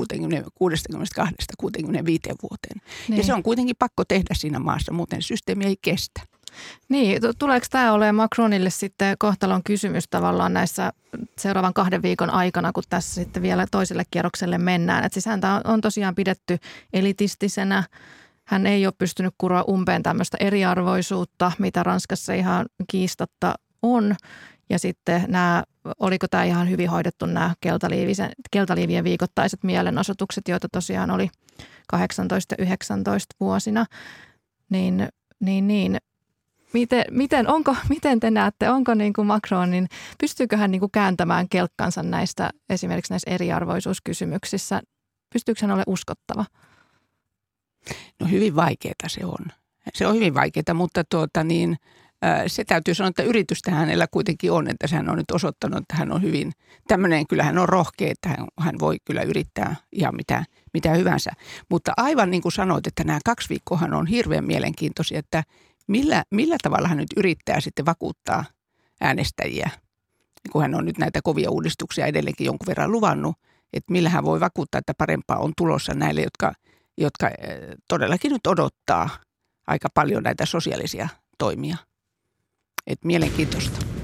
vuoteen. 2.41 2.81
Niin. 3.07 3.17
Ja 3.17 3.23
se 3.23 3.33
on 3.33 3.43
kuitenkin 3.43 3.75
pakko 3.79 4.05
tehdä 4.05 4.33
siinä 4.33 4.59
maassa, 4.59 4.93
muuten 4.93 5.21
systeemi 5.21 5.65
ei 5.65 5.75
kestä. 5.81 6.21
Niin, 6.89 7.21
tuleeko 7.39 7.65
tämä 7.69 7.93
olemaan 7.93 8.15
Macronille 8.15 8.69
sitten 8.69 9.15
kohtalon 9.19 9.63
kysymys 9.63 10.03
tavallaan 10.09 10.53
näissä 10.53 10.93
seuraavan 11.37 11.73
kahden 11.73 12.01
viikon 12.01 12.29
aikana, 12.29 12.71
kun 12.71 12.83
tässä 12.89 13.13
sitten 13.13 13.43
vielä 13.43 13.65
toiselle 13.71 14.03
kierrokselle 14.11 14.57
mennään? 14.57 15.03
Et 15.03 15.13
siis 15.13 15.25
häntä 15.25 15.61
on 15.63 15.81
tosiaan 15.81 16.15
pidetty 16.15 16.57
elitistisenä. 16.93 17.83
Hän 18.45 18.67
ei 18.67 18.85
ole 18.85 18.93
pystynyt 18.97 19.33
kuroa 19.37 19.63
umpeen 19.69 20.03
tämmöistä 20.03 20.37
eriarvoisuutta, 20.39 21.51
mitä 21.59 21.83
Ranskassa 21.83 22.33
ihan 22.33 22.65
kiistatta 22.91 23.53
on. 23.81 24.15
Ja 24.69 24.79
sitten 24.79 25.25
nämä, 25.27 25.63
oliko 25.99 26.27
tämä 26.27 26.43
ihan 26.43 26.69
hyvin 26.69 26.89
hoidettu 26.89 27.25
nämä 27.25 27.53
keltaliivien 28.51 29.03
viikoittaiset 29.03 29.63
mielenosoitukset, 29.63 30.47
joita 30.47 30.67
tosiaan 30.71 31.11
oli 31.11 31.29
18 31.87 32.55
ja 32.57 32.63
19 32.63 33.35
vuosina, 33.39 33.85
niin, 34.69 35.07
niin, 35.39 35.67
niin 35.67 35.97
Miten, 36.73 37.05
miten, 37.11 37.47
onko, 37.49 37.75
miten 37.89 38.19
te 38.19 38.31
näette, 38.31 38.69
onko 38.69 38.93
niin 38.93 39.13
kuin 39.13 39.27
Macronin, 39.27 39.87
pystyykö 40.19 40.57
hän 40.57 40.71
niin 40.71 40.79
kuin 40.79 40.91
kääntämään 40.91 41.49
kelkkansa 41.49 42.03
näistä 42.03 42.49
esimerkiksi 42.69 43.13
näissä 43.13 43.31
eriarvoisuuskysymyksissä? 43.31 44.81
Pystyykö 45.33 45.59
hän 45.61 45.71
olemaan 45.71 45.93
uskottava? 45.93 46.45
No 48.19 48.27
hyvin 48.27 48.55
vaikeaa 48.55 49.07
se 49.07 49.25
on. 49.25 49.45
Se 49.93 50.07
on 50.07 50.15
hyvin 50.15 50.33
vaikeaa, 50.33 50.73
mutta 50.73 51.03
tuota 51.03 51.43
niin, 51.43 51.77
se 52.47 52.63
täytyy 52.63 52.93
sanoa, 52.93 53.09
että 53.09 53.23
yritystä 53.23 53.71
hänellä 53.71 54.07
kuitenkin 54.11 54.51
on, 54.51 54.69
että 54.69 54.87
hän 54.95 55.09
on 55.09 55.17
nyt 55.17 55.31
osoittanut, 55.31 55.77
että 55.77 55.95
hän 55.95 56.11
on 56.11 56.21
hyvin 56.21 56.51
tämmöinen, 56.87 57.27
kyllä 57.27 57.43
hän 57.43 57.57
on 57.57 57.69
rohkea, 57.69 58.11
että 58.11 58.29
hän, 58.29 58.47
hän 58.59 58.75
voi 58.79 58.97
kyllä 59.05 59.21
yrittää 59.21 59.75
ihan 59.91 60.15
mitä, 60.15 60.45
mitä 60.73 60.93
hyvänsä. 60.93 61.31
Mutta 61.69 61.93
aivan 61.97 62.31
niin 62.31 62.41
kuin 62.41 62.51
sanoit, 62.51 62.87
että 62.87 63.03
nämä 63.03 63.19
kaksi 63.25 63.49
viikkoa 63.49 63.79
on 63.91 64.07
hirveän 64.07 64.45
mielenkiintoisia, 64.45 65.19
että 65.19 65.43
millä, 65.87 66.23
millä 66.31 66.55
tavalla 66.63 66.87
hän 66.87 66.97
nyt 66.97 67.13
yrittää 67.17 67.59
sitten 67.59 67.85
vakuuttaa 67.85 68.45
äänestäjiä, 69.01 69.69
kun 70.51 70.61
hän 70.61 70.75
on 70.75 70.85
nyt 70.85 70.97
näitä 70.97 71.19
kovia 71.23 71.51
uudistuksia 71.51 72.05
edelleenkin 72.05 72.45
jonkun 72.45 72.67
verran 72.67 72.91
luvannut, 72.91 73.35
että 73.73 73.91
millä 73.91 74.09
hän 74.09 74.25
voi 74.25 74.39
vakuuttaa, 74.39 74.79
että 74.79 74.93
parempaa 74.97 75.37
on 75.37 75.53
tulossa 75.57 75.93
näille, 75.93 76.21
jotka, 76.21 76.53
jotka 76.97 77.27
eh, 77.27 77.35
todellakin 77.87 78.31
nyt 78.31 78.47
odottaa 78.47 79.09
aika 79.67 79.87
paljon 79.93 80.23
näitä 80.23 80.45
sosiaalisia 80.45 81.09
toimia. 81.37 81.77
Et 82.87 83.05
mielenkiintoista. 83.05 84.02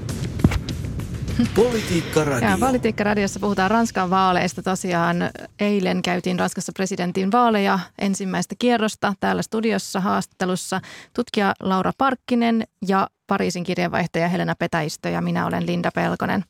Politiikka 1.54 2.24
Radio. 2.24 2.48
Ja 2.48 2.58
Politiikka 2.60 3.04
Radiossa 3.04 3.40
puhutaan 3.40 3.70
Ranskan 3.70 4.10
vaaleista. 4.10 4.62
Tosiaan 4.62 5.16
eilen 5.60 6.02
käytiin 6.02 6.38
Ranskassa 6.38 6.72
presidentin 6.76 7.32
vaaleja 7.32 7.78
ensimmäistä 7.98 8.54
kierrosta 8.58 9.14
täällä 9.20 9.42
studiossa 9.42 10.00
haastattelussa 10.00 10.80
tutkija 11.14 11.54
Laura 11.60 11.92
Parkkinen 11.98 12.64
ja 12.88 13.08
Pariisin 13.26 13.64
kirjeenvaihtaja 13.64 14.28
Helena 14.28 14.54
Petäistö 14.58 15.08
ja 15.08 15.20
minä 15.20 15.46
olen 15.46 15.66
Linda 15.66 15.90
Pelkonen. 15.94 16.44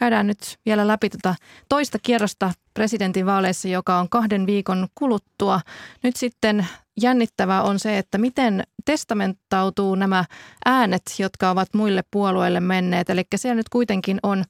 Käydään 0.00 0.26
nyt 0.26 0.58
vielä 0.66 0.86
läpi 0.86 1.10
tuota 1.10 1.34
toista 1.68 1.98
kierrosta 2.02 2.52
presidentin 2.74 3.26
vaaleissa, 3.26 3.68
joka 3.68 3.98
on 3.98 4.08
kahden 4.08 4.46
viikon 4.46 4.88
kuluttua. 4.94 5.60
Nyt 6.02 6.16
sitten 6.16 6.66
jännittävää 7.00 7.62
on 7.62 7.78
se, 7.78 7.98
että 7.98 8.18
miten 8.18 8.62
testamenttautuu 8.84 9.94
nämä 9.94 10.24
äänet, 10.64 11.02
jotka 11.18 11.50
ovat 11.50 11.68
muille 11.74 12.02
puolueille 12.10 12.60
menneet. 12.60 13.10
Eli 13.10 13.22
siellä 13.36 13.54
nyt 13.54 13.68
kuitenkin 13.68 14.18
on, 14.22 14.44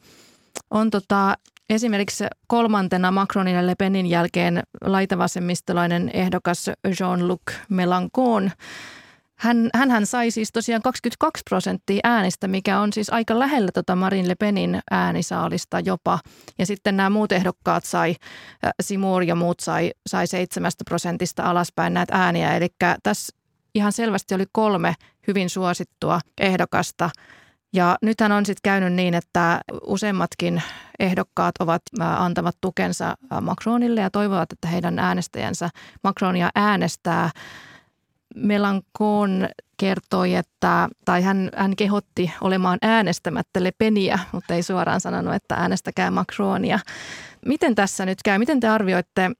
on 0.70 0.90
tota, 0.90 1.34
esimerkiksi 1.70 2.24
kolmantena 2.46 3.10
Macronin 3.10 3.54
ja 3.54 3.66
Le 3.66 3.74
Penin 3.74 4.06
jälkeen 4.06 4.62
laitavasemmistolainen 4.84 6.10
ehdokas 6.14 6.70
Jean-Luc 6.88 7.54
Mélenchon– 7.70 8.50
hän, 9.40 9.70
hänhän 9.74 10.06
sai 10.06 10.30
siis 10.30 10.52
tosiaan 10.52 10.82
22 10.82 11.42
prosenttia 11.50 12.00
äänistä, 12.04 12.48
mikä 12.48 12.80
on 12.80 12.92
siis 12.92 13.10
aika 13.10 13.38
lähellä 13.38 13.70
tota 13.74 13.96
Marin 13.96 14.28
Le 14.28 14.34
Penin 14.34 14.80
äänisaalista 14.90 15.80
jopa. 15.80 16.18
Ja 16.58 16.66
sitten 16.66 16.96
nämä 16.96 17.10
muut 17.10 17.32
ehdokkaat 17.32 17.84
sai, 17.84 18.14
Simur 18.82 19.22
ja 19.22 19.34
muut 19.34 19.60
sai, 19.60 19.90
sai 20.06 20.26
7 20.26 20.70
prosentista 20.84 21.42
alaspäin 21.42 21.94
näitä 21.94 22.16
ääniä. 22.16 22.56
Eli 22.56 22.68
tässä 23.02 23.36
ihan 23.74 23.92
selvästi 23.92 24.34
oli 24.34 24.44
kolme 24.52 24.94
hyvin 25.26 25.50
suosittua 25.50 26.20
ehdokasta. 26.40 27.10
Ja 27.72 27.96
nythän 28.02 28.32
on 28.32 28.46
sitten 28.46 28.62
käynyt 28.62 28.92
niin, 28.92 29.14
että 29.14 29.60
useimmatkin 29.86 30.62
ehdokkaat 30.98 31.54
ovat 31.60 31.82
antavat 32.00 32.56
tukensa 32.60 33.14
Macronille 33.40 34.00
ja 34.00 34.10
toivovat, 34.10 34.52
että 34.52 34.68
heidän 34.68 34.98
äänestäjänsä 34.98 35.70
Macronia 36.02 36.50
äänestää– 36.54 37.30
Melankoon 38.36 39.48
kertoi, 39.76 40.34
että, 40.34 40.88
tai 41.04 41.22
hän, 41.22 41.50
hän 41.56 41.76
kehotti 41.76 42.32
olemaan 42.40 42.78
äänestämättä 42.82 43.62
Le 43.62 43.72
Peniä, 43.78 44.18
mutta 44.32 44.54
ei 44.54 44.62
suoraan 44.62 45.00
sanonut, 45.00 45.34
että 45.34 45.54
äänestäkää 45.54 46.10
Macronia. 46.10 46.78
Miten 47.46 47.74
tässä 47.74 48.06
nyt 48.06 48.18
käy? 48.24 48.38
Miten 48.38 48.60
te 48.60 48.68
arvioitte, 48.68 49.30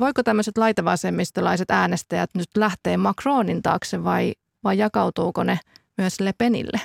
voiko 0.00 0.22
tämmöiset 0.22 0.58
laitavasemmistolaiset 0.58 1.70
äänestäjät 1.70 2.30
nyt 2.34 2.48
lähteä 2.56 2.96
Macronin 2.96 3.62
taakse 3.62 4.04
vai, 4.04 4.32
vai 4.64 4.78
jakautuuko 4.78 5.42
ne 5.44 5.58
myös 5.98 6.20
Le 6.20 6.32
Penille? 6.38 6.80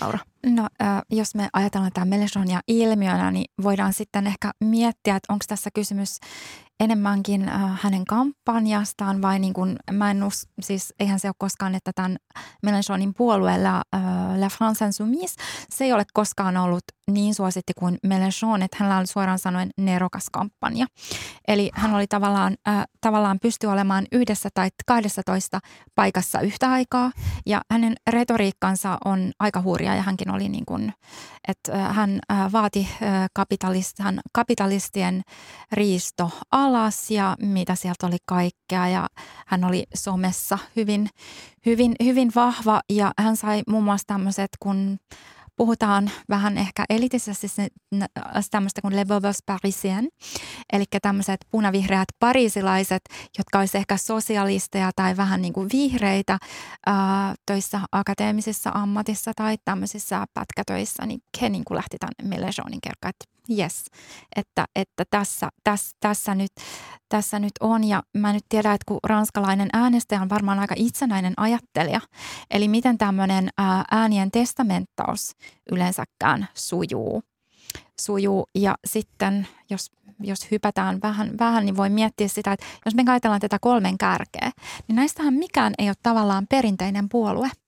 Laura? 0.00 0.18
No, 0.46 0.68
jos 1.10 1.34
me 1.34 1.48
ajatellaan 1.52 1.92
tämä 1.94 2.04
Melanchonia 2.04 2.60
ilmiönä, 2.68 3.30
niin 3.30 3.44
voidaan 3.62 3.92
sitten 3.92 4.26
ehkä 4.26 4.52
miettiä, 4.60 5.16
että 5.16 5.32
onko 5.32 5.44
tässä 5.48 5.70
kysymys 5.74 6.20
enemmänkin 6.80 7.48
äh, 7.48 7.80
hänen 7.82 8.04
kampanjastaan 8.04 9.22
vai 9.22 9.38
niin 9.38 9.52
kuin, 9.52 9.76
mä 9.92 10.10
en 10.10 10.22
us, 10.22 10.48
siis 10.60 10.94
eihän 11.00 11.20
se 11.20 11.28
ole 11.28 11.34
koskaan, 11.38 11.74
että 11.74 11.90
tämän 11.94 12.16
Mélenchonin 12.62 13.14
puolueella 13.14 13.82
äh, 13.94 14.02
La 14.38 14.48
France 14.48 14.84
Insoumise, 14.84 15.34
se 15.70 15.84
ei 15.84 15.92
ole 15.92 16.04
koskaan 16.14 16.56
ollut 16.56 16.84
niin 17.10 17.34
suositti 17.34 17.72
kuin 17.78 17.98
Mélenchon, 18.06 18.62
että 18.62 18.76
hänellä 18.80 18.98
oli 18.98 19.06
suoraan 19.06 19.38
sanoen 19.38 19.70
nerokas 19.76 20.26
kampanja. 20.32 20.86
Eli 21.48 21.70
hän 21.74 21.94
oli 21.94 22.06
tavallaan, 22.06 22.56
äh, 22.68 22.84
tavallaan 23.00 23.38
pysty 23.42 23.66
olemaan 23.66 24.06
yhdessä 24.12 24.48
tai 24.54 24.68
12 24.86 25.60
paikassa 25.94 26.40
yhtä 26.40 26.70
aikaa 26.70 27.12
ja 27.46 27.60
hänen 27.70 27.94
retoriikkansa 28.10 28.98
on 29.04 29.32
aika 29.40 29.62
hurja 29.62 29.94
ja 29.94 30.02
hänkin 30.02 30.30
oli 30.30 30.48
niin 30.48 30.66
kuin, 30.66 30.92
että 31.48 31.78
hän 31.78 32.20
vaati 32.52 32.88
äh, 33.02 33.30
kapitalistien 34.32 35.22
riisto 35.72 36.30
alas 36.50 37.10
ja 37.10 37.36
mitä 37.40 37.74
sieltä 37.74 38.06
oli 38.06 38.16
kaikkea. 38.26 38.88
Ja 38.88 39.06
hän 39.46 39.64
oli 39.64 39.84
somessa 39.94 40.58
hyvin, 40.76 41.08
hyvin, 41.66 41.94
hyvin 42.04 42.32
vahva. 42.34 42.80
Ja 42.90 43.12
hän 43.18 43.36
sai 43.36 43.62
muun 43.68 43.84
muassa 43.84 44.06
tämmöiset, 44.06 44.50
kun 44.60 44.98
puhutaan 45.56 46.10
vähän 46.28 46.58
ehkä 46.58 46.84
elitisesti 46.90 47.46
tämmöistä 48.50 48.80
kuin 48.80 48.96
Le 48.96 49.04
Beaux 49.04 49.38
Parisien, 49.46 50.08
eli 50.72 50.84
tämmöiset 51.02 51.40
punavihreät 51.50 52.08
pariisilaiset, 52.18 53.02
jotka 53.38 53.58
olisivat 53.58 53.80
ehkä 53.80 53.96
sosialisteja 53.96 54.90
tai 54.96 55.16
vähän 55.16 55.42
niin 55.42 55.52
kuin 55.52 55.68
vihreitä 55.72 56.38
ää, 56.86 57.34
töissä 57.46 57.80
akateemisissa 57.92 58.70
ammatissa 58.74 59.32
tai 59.36 59.56
tämmöisissä 59.64 60.24
pätkätöissä, 60.34 61.06
niin 61.06 61.22
he 61.40 61.48
niin 61.48 61.64
kuin 61.64 61.76
lähti 61.76 61.96
tänne 62.00 62.36
Melejonin 62.36 62.80
kerkaan, 62.80 63.10
että 63.10 63.36
yes, 63.58 63.84
että, 64.36 64.64
että 64.76 65.04
tässä, 65.10 65.48
tässä, 65.64 65.96
tässä, 66.00 66.34
nyt, 66.34 66.52
tässä 67.08 67.38
nyt 67.38 67.52
on. 67.60 67.84
Ja 67.84 68.02
mä 68.18 68.32
nyt 68.32 68.44
tiedän, 68.48 68.74
että 68.74 68.84
kun 68.88 68.98
ranskalainen 69.04 69.68
äänestäjä 69.72 70.22
on 70.22 70.28
varmaan 70.28 70.58
aika 70.58 70.74
itsenäinen 70.78 71.34
ajattelija, 71.36 72.00
eli 72.50 72.68
miten 72.68 72.98
tämmöinen 72.98 73.48
äänien 73.90 74.30
testamenttaus 74.30 75.32
yleensäkään 75.72 76.48
sujuu. 76.54 77.22
sujuu. 78.00 78.46
Ja 78.54 78.74
sitten, 78.86 79.48
jos 79.70 79.90
jos 80.20 80.50
hypätään 80.50 80.98
vähän, 81.02 81.30
vähän, 81.38 81.64
niin 81.64 81.76
voi 81.76 81.90
miettiä 81.90 82.28
sitä, 82.28 82.52
että 82.52 82.66
jos 82.84 82.94
me 82.94 83.04
ajatellaan 83.06 83.40
tätä 83.40 83.58
kolmen 83.60 83.98
kärkeä, 83.98 84.50
niin 84.88 84.96
näistähän 84.96 85.34
mikään 85.34 85.72
ei 85.78 85.88
ole 85.88 85.96
tavallaan 86.02 86.46
perinteinen 86.50 87.08
puolue– 87.08 87.50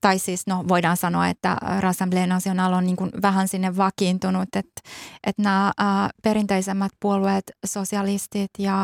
tai 0.00 0.18
siis 0.18 0.46
no, 0.46 0.64
voidaan 0.68 0.96
sanoa, 0.96 1.28
että 1.28 1.56
Rassemblée 1.80 2.26
National 2.26 2.72
on 2.72 2.86
niin 2.86 2.96
kuin 2.96 3.10
vähän 3.22 3.48
sinne 3.48 3.76
vakiintunut, 3.76 4.42
että, 4.56 4.80
että 5.26 5.42
nämä 5.42 5.72
ää, 5.78 6.10
perinteisemmät 6.22 6.92
puolueet, 7.00 7.52
sosialistit 7.66 8.50
ja, 8.58 8.78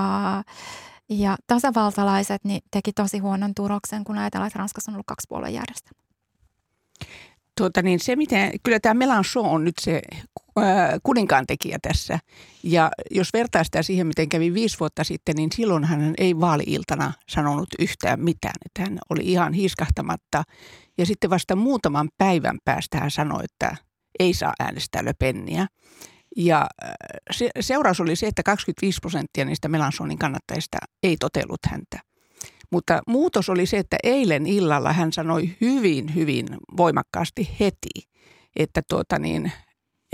ja 1.08 1.36
tasavaltalaiset, 1.46 2.44
niin 2.44 2.60
teki 2.70 2.92
tosi 2.92 3.18
huonon 3.18 3.54
turoksen, 3.54 4.04
kun 4.04 4.18
ajatellaan, 4.18 4.46
että 4.46 4.58
Ranskassa 4.58 4.90
on 4.90 4.94
ollut 4.94 5.06
kaksi 5.06 5.26
puoluejärjestelmää. 5.28 6.04
tuota 7.56 7.82
niin, 7.82 8.00
se 8.00 8.16
miten, 8.16 8.52
kyllä 8.62 8.80
tämä 8.80 8.94
Melanchon 8.94 9.46
on 9.46 9.64
nyt 9.64 9.74
se 9.80 10.02
kuninkaan 11.02 11.46
tekijä 11.46 11.78
tässä. 11.82 12.18
Ja 12.62 12.90
jos 13.10 13.28
vertaa 13.32 13.64
sitä 13.64 13.82
siihen, 13.82 14.06
miten 14.06 14.28
kävi 14.28 14.54
viisi 14.54 14.80
vuotta 14.80 15.04
sitten, 15.04 15.36
niin 15.36 15.52
silloin 15.54 15.84
hän 15.84 16.14
ei 16.18 16.40
vaali-iltana 16.40 17.12
sanonut 17.28 17.68
yhtään 17.78 18.20
mitään. 18.20 18.54
Että 18.66 18.82
hän 18.82 18.98
oli 19.10 19.22
ihan 19.24 19.52
hiiskahtamatta. 19.52 20.42
Ja 20.98 21.06
sitten 21.06 21.30
vasta 21.30 21.56
muutaman 21.56 22.08
päivän 22.18 22.58
päästä 22.64 23.00
hän 23.00 23.10
sanoi, 23.10 23.44
että 23.44 23.76
ei 24.18 24.34
saa 24.34 24.52
äänestää 24.60 25.04
Löpenniä. 25.04 25.66
Ja 26.36 26.66
se, 27.30 27.50
seuraus 27.60 28.00
oli 28.00 28.16
se, 28.16 28.26
että 28.26 28.42
25 28.42 28.98
prosenttia 29.00 29.44
niistä 29.44 29.68
Melanchonin 29.68 30.18
kannattajista 30.18 30.78
ei 31.02 31.16
totellut 31.16 31.60
häntä. 31.68 31.98
Mutta 32.72 33.02
muutos 33.06 33.48
oli 33.48 33.66
se, 33.66 33.78
että 33.78 33.96
eilen 34.02 34.46
illalla 34.46 34.92
hän 34.92 35.12
sanoi 35.12 35.56
hyvin, 35.60 36.14
hyvin 36.14 36.46
voimakkaasti 36.76 37.56
heti, 37.60 38.10
että 38.56 38.82
tuota 38.88 39.18
niin, 39.18 39.52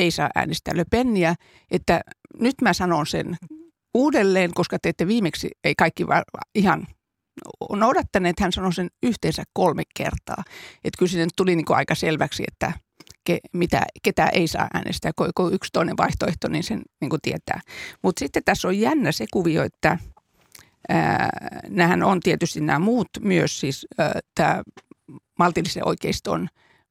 ei 0.01 0.11
saa 0.11 0.31
äänestää 0.35 0.77
Le 0.77 0.85
Peniä, 0.91 1.35
että 1.71 2.01
nyt 2.41 2.55
mä 2.63 2.73
sanon 2.73 3.07
sen 3.07 3.37
uudelleen, 3.95 4.51
koska 4.55 4.79
te 4.79 4.89
ette 4.89 5.07
viimeksi, 5.07 5.51
ei 5.65 5.75
kaikki 5.75 6.07
ihan 6.55 6.87
noudattaneet, 7.73 8.41
hän 8.41 8.53
sanoi 8.53 8.73
sen 8.73 8.89
yhteensä 9.03 9.43
kolme 9.53 9.83
kertaa. 9.97 10.43
Että 10.85 10.99
kyllä 10.99 11.11
sinne 11.11 11.27
tuli 11.37 11.57
niin 11.57 11.67
aika 11.69 11.95
selväksi, 11.95 12.45
että 12.49 12.73
ke, 13.25 13.39
mitä, 13.53 13.83
ketä 14.03 14.27
ei 14.27 14.49
saa 14.49 14.69
äänestää, 14.75 15.13
kun 15.37 15.55
yksi 15.55 15.71
toinen 15.73 15.97
vaihtoehto, 15.97 16.49
niin 16.49 16.65
sen 16.65 16.83
niin 17.01 17.11
tietää. 17.23 17.61
Mutta 18.03 18.19
sitten 18.21 18.45
tässä 18.45 18.69
on 18.69 18.79
jännä 18.79 19.13
se 19.13 19.27
kuvio, 19.33 19.63
että 19.63 19.99
nämähän 21.69 22.03
on 22.03 22.21
tietysti 22.21 22.61
nämä 22.61 22.79
muut 22.79 23.09
myös, 23.21 23.61
siis 23.61 23.87
tämä 24.35 24.63
maltillisen 25.39 25.89
oikeiston 25.89 26.49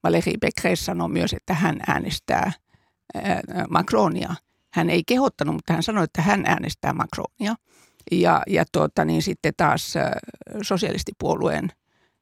Valérie 0.07 0.37
Pécresse 0.45 0.75
sanoi 0.75 1.09
myös, 1.09 1.33
että 1.33 1.53
hän 1.53 1.79
äänestää 1.87 2.51
Macronia. 3.69 4.35
Hän 4.73 4.89
ei 4.89 5.03
kehottanut, 5.07 5.55
mutta 5.55 5.73
hän 5.73 5.83
sanoi, 5.83 6.03
että 6.03 6.21
hän 6.21 6.45
äänestää 6.45 6.93
Macronia. 6.93 7.55
Ja, 8.11 8.41
ja 8.47 8.65
tuota, 8.71 9.05
niin 9.05 9.21
sitten 9.21 9.53
taas 9.57 9.93
sosialistipuolueen 10.61 11.71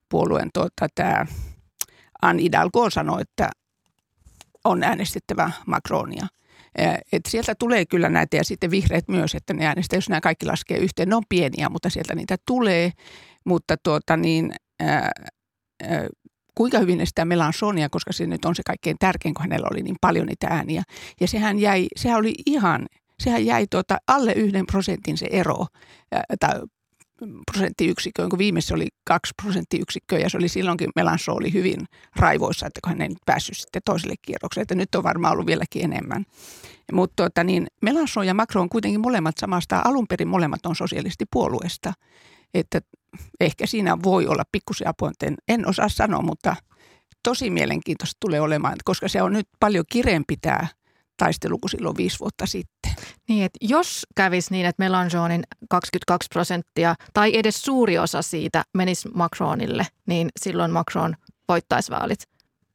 puolueen, 0.10 0.50
tuota, 0.54 0.88
tämä 0.96 1.26
Anne 2.22 2.42
Hidalgo 2.42 2.90
sanoi, 2.90 3.22
että 3.22 3.50
on 4.64 4.84
äänestettävä 4.84 5.52
Macronia. 5.68 6.28
Et 7.12 7.22
sieltä 7.28 7.56
tulee 7.56 7.86
kyllä 7.86 8.10
näitä 8.10 8.38
ja 8.38 8.44
sitten 8.44 8.72
vihreät 8.72 9.08
myös, 9.08 9.36
että 9.36 9.54
ne 9.54 9.66
äänestää, 9.66 9.98
jos 9.98 10.10
nämä 10.10 10.22
kaikki 10.22 10.46
laskee 10.46 10.78
yhteen. 10.78 11.10
Ne 11.10 11.16
on 11.16 11.24
pieniä, 11.30 11.70
mutta 11.70 11.90
sieltä 11.90 12.16
niitä 12.16 12.38
tulee. 12.46 12.92
Mutta 13.46 13.78
tuota 13.84 14.18
niin, 14.18 14.52
ää, 14.80 15.12
kuinka 16.58 16.80
hyvin 16.80 17.08
sitä 17.08 17.26
Melanchonia, 17.26 17.90
koska 17.90 18.14
se 18.14 18.28
nyt 18.28 18.46
on 18.46 18.56
se 18.56 18.64
kaikkein 18.66 18.98
tärkein, 19.00 19.34
kun 19.34 19.44
hänellä 19.44 19.68
oli 19.72 19.82
niin 19.82 19.96
paljon 20.02 20.28
niitä 20.28 20.48
ääniä. 20.48 20.84
Ja 21.22 21.28
sehän 21.28 21.60
jäi, 21.60 21.88
sehän 21.96 22.20
oli 22.20 22.34
ihan, 22.46 22.86
sehän 23.20 23.46
jäi 23.46 23.68
tuota 23.72 23.98
alle 24.08 24.32
yhden 24.32 24.66
prosentin 24.66 25.18
se 25.18 25.28
ero, 25.32 25.66
tai 26.40 26.62
prosenttiyksikköön, 27.52 28.30
kun 28.30 28.40
viimeisessä 28.40 28.76
oli 28.76 28.88
kaksi 29.04 29.34
prosenttiyksikköä 29.42 30.20
ja 30.20 30.30
se 30.30 30.38
oli 30.38 30.48
silloinkin 30.48 30.90
Melanchon 30.96 31.36
oli 31.36 31.54
hyvin 31.54 31.86
raivoissa, 32.16 32.68
että 32.68 32.80
kun 32.84 32.90
hän 32.90 33.02
ei 33.02 33.10
nyt 33.10 33.26
päässyt 33.26 33.58
sitten 33.58 33.82
toiselle 33.86 34.16
kierrokselle, 34.22 34.62
että 34.62 34.76
nyt 34.76 34.96
on 34.96 35.04
varmaan 35.04 35.34
ollut 35.34 35.48
vieläkin 35.48 35.84
enemmän. 35.84 36.26
Mutta 36.92 37.14
tuota, 37.16 37.44
niin 37.44 37.68
Melanchon 37.82 38.28
ja 38.28 38.34
Macron 38.34 38.62
on 38.62 38.70
kuitenkin 38.70 39.02
molemmat 39.02 39.38
samasta, 39.38 39.82
alun 39.86 40.08
perin 40.08 40.28
molemmat 40.28 40.66
on 40.66 40.76
sosialistipuolueesta, 40.76 41.94
että 42.54 42.82
ehkä 43.40 43.68
siinä 43.68 43.98
voi 44.04 44.28
olla 44.28 44.44
pikkusen 44.52 44.88
apua, 44.88 45.12
en 45.48 45.68
osaa 45.68 45.90
sanoa, 45.90 46.22
mutta 46.22 46.56
tosi 47.24 47.50
mielenkiintoista 47.50 48.18
tulee 48.20 48.42
olemaan, 48.42 48.76
koska 48.86 49.08
se 49.08 49.22
on 49.22 49.34
nyt 49.34 49.48
paljon 49.60 49.86
kireempi 49.92 50.38
tämä 50.38 50.68
taistelu 51.18 51.58
kuin 51.58 51.70
silloin 51.72 51.98
viisi 51.98 52.20
vuotta 52.20 52.46
sitten. 52.46 52.96
Niin, 53.30 53.44
että 53.44 53.58
jos 53.62 54.08
kävisi 54.16 54.52
niin, 54.52 54.66
että 54.66 54.84
Melanchonin 54.84 55.44
22 55.70 56.28
prosenttia 56.34 56.96
tai 57.14 57.38
edes 57.38 57.62
suuri 57.62 57.98
osa 57.98 58.22
siitä 58.22 58.64
menisi 58.74 59.10
Macronille, 59.14 59.88
niin 60.06 60.30
silloin 60.40 60.72
Macron 60.72 61.16
voittaisi 61.48 61.92
vaalit. 61.92 62.20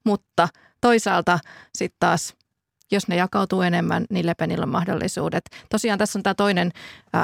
Mutta 0.04 0.48
toisaalta 0.80 1.38
sitten 1.74 1.96
taas, 2.00 2.34
jos 2.92 3.08
ne 3.08 3.16
jakautuu 3.16 3.62
enemmän, 3.62 4.04
niin 4.10 4.26
Le 4.26 4.34
Penillä 4.34 4.62
on 4.62 4.68
mahdollisuudet. 4.68 5.44
Tosiaan 5.68 5.98
tässä 5.98 6.18
on 6.18 6.22
tämä 6.22 6.34
toinen 6.34 6.72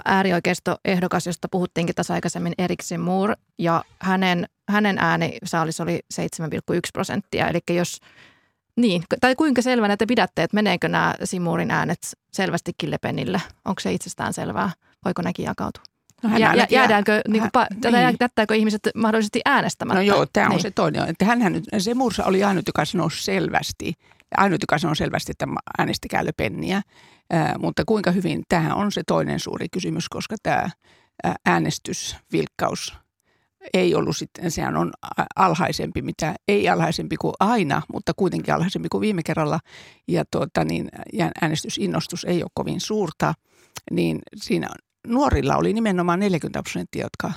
äärioikeistoehdokas, 0.05 1.27
josta 1.27 1.49
puhuttiinkin 1.51 1.95
tässä 1.95 2.15
aikaisemmin, 2.15 2.53
Erik 2.59 2.81
Moore, 2.99 3.35
ja 3.59 3.85
hänen, 4.01 4.47
hänen 4.69 4.99
äänisaalis 4.99 5.81
oli 5.81 6.01
7,1 6.15 6.21
prosenttia. 6.93 7.49
Eli 7.49 7.61
jos 7.71 8.01
niin, 8.77 9.03
tai 9.21 9.35
kuinka 9.35 9.63
selvänä 9.63 9.97
te 9.97 10.07
pidätte, 10.07 10.43
että 10.43 10.55
meneekö 10.55 10.89
nämä 10.89 11.15
Simurin 11.25 11.71
äänet 11.71 11.99
selvästikin 12.33 12.91
Lepenille? 12.91 13.43
Onko 13.65 13.81
se 13.81 13.93
itsestään 13.93 14.33
selvää? 14.33 14.71
Voiko 15.05 15.23
nekin 15.23 15.45
jakautua? 15.45 15.83
No 16.23 16.29
hän 16.29 16.41
ja, 16.41 16.67
jäädäänkö, 16.71 17.21
niin 17.29 17.43
kuin, 17.43 17.67
hän, 17.85 17.93
niin. 17.93 18.17
jättääkö 18.21 18.55
ihmiset 18.55 18.89
mahdollisesti 18.95 19.41
äänestämättä? 19.45 19.99
No 19.99 20.03
joo, 20.03 20.27
tämä 20.27 20.47
on 20.47 20.51
niin. 20.51 20.63
se 20.63 20.71
toinen. 20.71 21.09
Että 21.09 21.25
hänhän 21.25 21.53
nyt, 21.53 21.65
Semursa 21.79 22.25
oli 22.25 22.45
ainut, 22.45 22.67
joka 22.67 22.85
sanoi 22.85 23.11
selvästi, 23.11 23.95
ainut, 24.37 24.63
joka 24.63 24.79
sanoi 24.79 24.97
selvästi, 24.97 25.33
että 25.33 25.47
äänestikää 25.79 26.25
Le 26.25 26.33
Penniä. 26.37 26.83
Mutta 27.59 27.83
kuinka 27.87 28.11
hyvin, 28.11 28.43
tähän 28.49 28.73
on 28.73 28.93
se 28.93 29.03
toinen 29.07 29.41
suuri 29.41 29.67
kysymys, 29.73 30.09
koska 30.09 30.37
tämä 30.43 30.71
äänestysvilkkaus– 31.47 32.95
ei 33.75 33.95
ollut 33.95 34.17
sitten, 34.17 34.51
sehän 34.51 34.77
on 34.77 34.93
alhaisempi, 35.37 36.03
mitä 36.03 36.35
ei 36.49 36.69
alhaisempi 36.69 37.17
kuin 37.17 37.35
aina, 37.41 37.83
mutta 37.93 38.13
kuitenkin 38.17 38.55
alhaisempi 38.55 38.89
kuin 38.89 39.01
viime 39.01 39.23
kerralla. 39.23 39.61
Ja, 40.09 40.25
tuota, 40.31 40.65
niin, 40.65 40.89
ja 41.13 41.31
äänestysinnostus 41.43 42.25
ei 42.25 42.43
ole 42.43 42.51
kovin 42.55 42.81
suurta, 42.81 43.35
niin 43.91 44.19
siinä 44.37 44.69
nuorilla 45.07 45.57
oli 45.57 45.73
nimenomaan 45.73 46.21
40 46.21 46.63
prosenttia, 46.63 47.05
jotka 47.05 47.33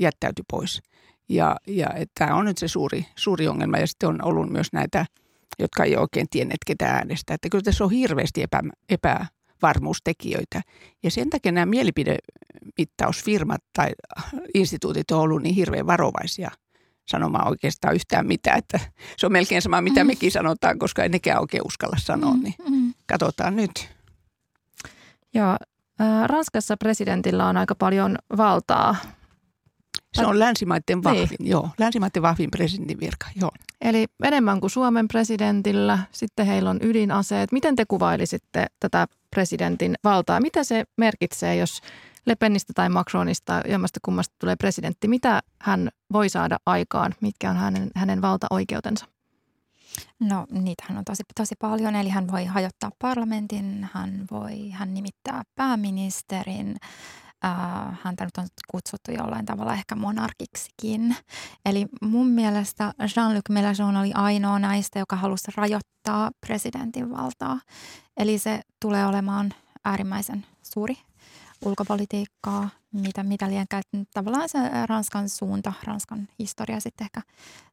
jättäytyi 0.00 0.44
pois. 0.50 0.82
Ja, 1.28 1.56
ja 1.66 1.88
tämä 2.18 2.34
on 2.34 2.44
nyt 2.44 2.58
se 2.58 2.68
suuri, 2.68 3.06
suuri 3.16 3.48
ongelma. 3.48 3.78
Ja 3.78 3.86
sitten 3.86 4.08
on 4.08 4.24
ollut 4.24 4.50
myös 4.50 4.72
näitä, 4.72 5.06
jotka 5.58 5.84
ei 5.84 5.96
oikein 5.96 6.26
tienneet, 6.30 6.64
ketä 6.66 6.86
äänestää. 6.86 7.34
Että 7.34 7.48
kyllä 7.48 7.62
tässä 7.62 7.84
on 7.84 7.90
hirveästi 7.90 8.42
epä, 8.42 8.62
epä, 8.88 9.26
varmuustekijöitä. 9.62 10.62
Ja 11.02 11.10
sen 11.10 11.30
takia 11.30 11.52
nämä 11.52 11.66
mielipidemittausfirmat 11.66 13.60
tai 13.72 13.90
instituutit 14.54 15.10
on 15.10 15.20
ollut 15.20 15.42
niin 15.42 15.54
hirveän 15.54 15.86
varovaisia 15.86 16.50
sanomaan 17.08 17.48
oikeastaan 17.48 17.94
yhtään 17.94 18.26
mitään. 18.26 18.58
Että 18.58 18.80
se 19.16 19.26
on 19.26 19.32
melkein 19.32 19.62
sama, 19.62 19.80
mitä 19.80 20.04
mm. 20.04 20.06
mekin 20.06 20.32
sanotaan, 20.32 20.78
koska 20.78 21.02
ei 21.02 21.08
nekään 21.08 21.40
oikein 21.40 21.66
uskalla 21.66 21.96
sanoa. 21.98 22.34
Mm, 22.34 22.42
niin 22.42 22.54
mm. 22.70 22.94
katsotaan 23.06 23.56
nyt. 23.56 23.88
Joo, 25.34 25.56
Ranskassa 26.26 26.76
presidentillä 26.76 27.46
on 27.46 27.56
aika 27.56 27.74
paljon 27.74 28.18
valtaa 28.36 28.96
se 30.14 30.26
on 30.26 30.38
länsimaiden 30.38 30.84
niin. 30.88 31.04
vahvin, 31.04 31.28
niin. 31.38 31.50
joo. 31.50 31.68
Länsimaiden 31.78 32.22
vahvin 32.22 32.50
presidentin 32.50 33.00
virka, 33.00 33.26
joo. 33.36 33.50
Eli 33.80 34.06
enemmän 34.22 34.60
kuin 34.60 34.70
Suomen 34.70 35.08
presidentillä, 35.08 35.98
sitten 36.12 36.46
heillä 36.46 36.70
on 36.70 36.78
ydinaseet. 36.82 37.52
Miten 37.52 37.76
te 37.76 37.84
kuvailisitte 37.88 38.66
tätä 38.80 39.06
presidentin 39.30 39.94
valtaa? 40.04 40.40
Mitä 40.40 40.64
se 40.64 40.84
merkitsee, 40.96 41.56
jos 41.56 41.80
Le 42.26 42.34
Penistä 42.34 42.72
tai 42.76 42.88
Macronista, 42.88 43.60
jommasta 43.68 44.00
kummasta 44.02 44.34
tulee 44.38 44.56
presidentti? 44.56 45.08
Mitä 45.08 45.42
hän 45.60 45.88
voi 46.12 46.28
saada 46.28 46.58
aikaan? 46.66 47.14
Mitkä 47.20 47.50
on 47.50 47.56
hänen, 47.56 47.90
hänen 47.94 48.22
valtaoikeutensa? 48.22 49.06
No 50.20 50.46
niitähän 50.50 50.98
on 50.98 51.04
tosi, 51.04 51.22
tosi 51.34 51.54
paljon, 51.60 51.96
eli 51.96 52.08
hän 52.08 52.32
voi 52.32 52.44
hajottaa 52.44 52.90
parlamentin, 52.98 53.88
hän 53.92 54.24
voi 54.30 54.70
hän 54.70 54.94
nimittää 54.94 55.42
pääministerin, 55.54 56.76
Äh, 57.44 57.98
häntä 58.02 58.24
nyt 58.24 58.38
on 58.38 58.46
kutsuttu 58.70 59.10
jollain 59.12 59.46
tavalla 59.46 59.74
ehkä 59.74 59.94
monarkiksikin. 59.94 61.16
Eli 61.64 61.86
mun 62.02 62.26
mielestä 62.26 62.94
Jean-Luc 63.00 63.50
Mélenchon 63.50 63.96
oli 64.00 64.12
ainoa 64.14 64.58
näistä, 64.58 64.98
joka 64.98 65.16
halusi 65.16 65.52
rajoittaa 65.56 66.30
presidentin 66.46 67.10
valtaa. 67.10 67.60
Eli 68.16 68.38
se 68.38 68.60
tulee 68.80 69.06
olemaan 69.06 69.54
äärimmäisen 69.84 70.46
suuri 70.62 70.96
ulkopolitiikkaa, 71.64 72.68
mitä, 72.92 73.22
mitä 73.22 73.50
lienkään. 73.50 73.82
Tavallaan 74.14 74.48
se 74.48 74.58
Ranskan 74.86 75.28
suunta, 75.28 75.72
Ranskan 75.84 76.28
historia 76.38 76.80
sitten 76.80 77.04
ehkä 77.04 77.22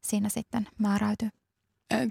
siinä 0.02 0.30
sitten 0.30 0.68
määräytyy 0.80 1.30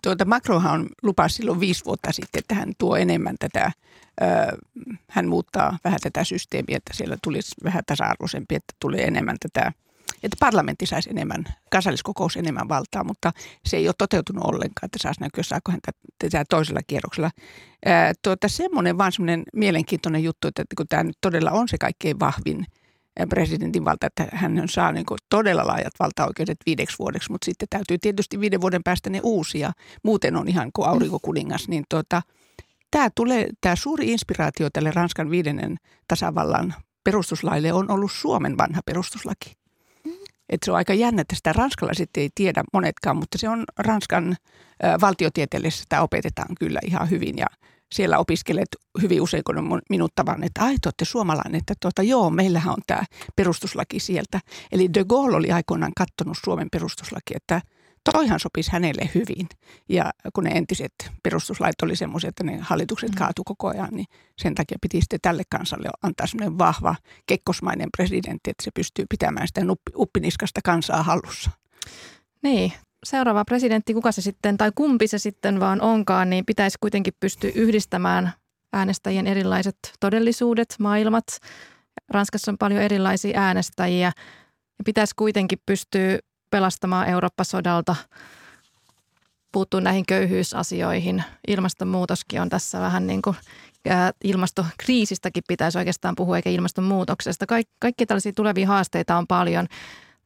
tuota 0.02 0.24
Macronhan 0.24 0.80
on 0.80 0.88
lupasi 1.02 1.34
silloin 1.34 1.60
viisi 1.60 1.84
vuotta 1.84 2.12
sitten, 2.12 2.38
että 2.38 2.54
hän 2.54 2.72
tuo 2.78 2.96
enemmän 2.96 3.36
tätä, 3.38 3.72
hän 5.08 5.28
muuttaa 5.28 5.78
vähän 5.84 6.00
tätä 6.02 6.24
systeemiä, 6.24 6.76
että 6.76 6.94
siellä 6.94 7.16
tulisi 7.22 7.54
vähän 7.64 7.82
tasa-arvoisempi, 7.86 8.54
että 8.54 8.74
tulee 8.80 9.04
enemmän 9.04 9.36
tätä, 9.40 9.72
että 10.22 10.36
parlamentti 10.40 10.86
saisi 10.86 11.10
enemmän, 11.10 11.44
kansalliskokous 11.70 12.36
enemmän 12.36 12.68
valtaa, 12.68 13.04
mutta 13.04 13.32
se 13.64 13.76
ei 13.76 13.88
ole 13.88 13.94
toteutunut 13.98 14.44
ollenkaan, 14.44 14.86
että 14.86 14.98
saisi 15.00 15.20
näkyä, 15.20 15.42
saako 15.42 15.72
hän 15.72 15.80
tätä 16.18 16.44
toisella 16.50 16.80
kierroksella. 16.86 17.30
tuota, 18.22 18.48
semmoinen 18.48 18.98
vaan 18.98 19.12
semmoinen 19.12 19.42
mielenkiintoinen 19.52 20.24
juttu, 20.24 20.48
että 20.48 20.64
kun 20.76 20.88
tämä 20.88 21.02
nyt 21.02 21.18
todella 21.20 21.50
on 21.50 21.68
se 21.68 21.78
kaikkein 21.78 22.20
vahvin 22.20 22.66
presidentin 23.28 23.84
valta, 23.84 24.06
että 24.06 24.28
hän 24.32 24.62
saa 24.68 24.92
niin 24.92 25.06
todella 25.30 25.66
laajat 25.66 25.92
valtaoikeudet 26.00 26.58
viideksi 26.66 26.98
vuodeksi, 26.98 27.32
mutta 27.32 27.44
sitten 27.44 27.68
täytyy 27.70 27.98
tietysti 27.98 28.40
viiden 28.40 28.60
vuoden 28.60 28.82
päästä 28.84 29.10
ne 29.10 29.20
uusia. 29.22 29.72
Muuten 30.04 30.36
on 30.36 30.48
ihan 30.48 30.70
kuin 30.72 30.88
aurinkokuningas, 30.88 31.68
niin 31.68 31.84
tuota, 31.88 32.22
tämä, 32.90 33.08
tulee, 33.14 33.48
tämä 33.60 33.76
suuri 33.76 34.12
inspiraatio 34.12 34.68
tälle 34.72 34.90
Ranskan 34.90 35.30
viidennen 35.30 35.76
tasavallan 36.08 36.74
perustuslaille 37.04 37.72
on 37.72 37.90
ollut 37.90 38.12
Suomen 38.12 38.58
vanha 38.58 38.80
perustuslaki. 38.86 39.52
Et 40.48 40.60
se 40.64 40.70
on 40.70 40.76
aika 40.76 40.94
jännä, 40.94 41.22
että 41.22 41.36
sitä 41.36 41.52
ranskalaiset 41.52 42.10
ei 42.16 42.28
tiedä 42.34 42.64
monetkaan, 42.72 43.16
mutta 43.16 43.38
se 43.38 43.48
on 43.48 43.64
Ranskan 43.78 44.36
ä, 44.84 45.00
valtiotieteellisessä 45.00 45.82
sitä 45.82 46.02
opetetaan 46.02 46.54
kyllä 46.60 46.80
ihan 46.86 47.10
hyvin 47.10 47.38
ja 47.38 47.46
siellä 47.94 48.18
opiskelet 48.18 48.68
hyvin 49.02 49.22
usein, 49.22 49.44
kun 49.44 49.58
on 49.58 49.80
minut 49.90 50.12
tavan, 50.14 50.44
että 50.44 50.64
ai, 50.64 50.74
te 50.74 50.86
olette 50.86 51.04
suomalainen, 51.04 51.54
että 51.54 51.74
tuota, 51.80 52.02
joo, 52.02 52.30
meillähän 52.30 52.72
on 52.72 52.82
tämä 52.86 53.02
perustuslaki 53.36 54.00
sieltä. 54.00 54.40
Eli 54.72 54.94
de 54.94 55.04
Gaulle 55.04 55.36
oli 55.36 55.52
aikoinaan 55.52 55.92
kattonut 55.96 56.38
Suomen 56.44 56.68
perustuslaki, 56.72 57.34
että 57.36 57.60
toihan 58.12 58.40
sopisi 58.40 58.72
hänelle 58.72 59.10
hyvin. 59.14 59.48
Ja 59.88 60.12
kun 60.32 60.44
ne 60.44 60.50
entiset 60.50 60.92
perustuslait 61.22 61.82
oli 61.82 61.96
semmoisia, 61.96 62.28
että 62.28 62.44
ne 62.44 62.58
hallitukset 62.58 63.10
mm. 63.10 63.18
kaatu 63.18 63.44
koko 63.44 63.68
ajan, 63.68 63.88
niin 63.92 64.06
sen 64.38 64.54
takia 64.54 64.78
piti 64.80 65.00
sitten 65.00 65.18
tälle 65.22 65.42
kansalle 65.50 65.88
antaa 66.02 66.26
semmoinen 66.26 66.58
vahva 66.58 66.94
kekkosmainen 67.26 67.88
presidentti, 67.96 68.50
että 68.50 68.64
se 68.64 68.70
pystyy 68.74 69.04
pitämään 69.10 69.46
sitä 69.46 69.60
uppiniskasta 69.96 70.60
kansaa 70.64 71.02
hallussa. 71.02 71.50
Niin, 72.42 72.72
seuraava 73.04 73.44
presidentti, 73.44 73.94
kuka 73.94 74.12
se 74.12 74.22
sitten 74.22 74.58
tai 74.58 74.72
kumpi 74.74 75.06
se 75.06 75.18
sitten 75.18 75.60
vaan 75.60 75.80
onkaan, 75.80 76.30
niin 76.30 76.46
pitäisi 76.46 76.78
kuitenkin 76.80 77.14
pystyä 77.20 77.50
yhdistämään 77.54 78.32
äänestäjien 78.72 79.26
erilaiset 79.26 79.76
todellisuudet, 80.00 80.74
maailmat. 80.78 81.26
Ranskassa 82.08 82.50
on 82.50 82.58
paljon 82.58 82.82
erilaisia 82.82 83.40
äänestäjiä 83.40 84.12
ja 84.78 84.84
pitäisi 84.84 85.14
kuitenkin 85.16 85.58
pystyä 85.66 86.18
pelastamaan 86.50 87.08
Eurooppa-sodalta, 87.08 87.96
puuttuu 89.52 89.80
näihin 89.80 90.06
köyhyysasioihin. 90.06 91.24
Ilmastonmuutoskin 91.48 92.40
on 92.40 92.48
tässä 92.48 92.80
vähän 92.80 93.06
niin 93.06 93.22
kuin 93.22 93.36
ilmastokriisistäkin 94.24 95.42
pitäisi 95.48 95.78
oikeastaan 95.78 96.14
puhua, 96.14 96.36
eikä 96.36 96.50
ilmastonmuutoksesta. 96.50 97.46
Kaik- 97.46 97.70
kaikki 97.78 98.06
tällaisia 98.06 98.32
tulevia 98.32 98.66
haasteita 98.66 99.16
on 99.16 99.26
paljon. 99.26 99.66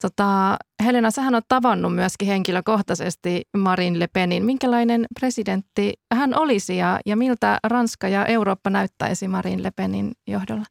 Tota, 0.01 0.57
Helena, 0.85 1.11
sähän 1.11 1.35
on 1.35 1.43
tavannut 1.49 1.95
myöskin 1.95 2.29
henkilökohtaisesti 2.29 3.43
Marin 3.57 4.01
Le 4.01 4.07
Penin. 4.07 4.45
Minkälainen 4.45 5.07
presidentti 5.21 5.93
hän 6.15 6.39
olisi 6.39 6.77
ja, 6.77 7.01
ja 7.07 7.17
miltä 7.17 7.59
Ranska 7.65 8.09
ja 8.09 8.27
Eurooppa 8.27 8.71
näyttäisi 8.71 9.29
Marin 9.29 9.63
Le 9.63 9.71
Penin 9.71 10.13
johdolla? 10.27 10.65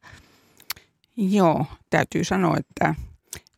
Joo, 1.16 1.66
täytyy 1.90 2.24
sanoa, 2.24 2.56
että 2.56 2.94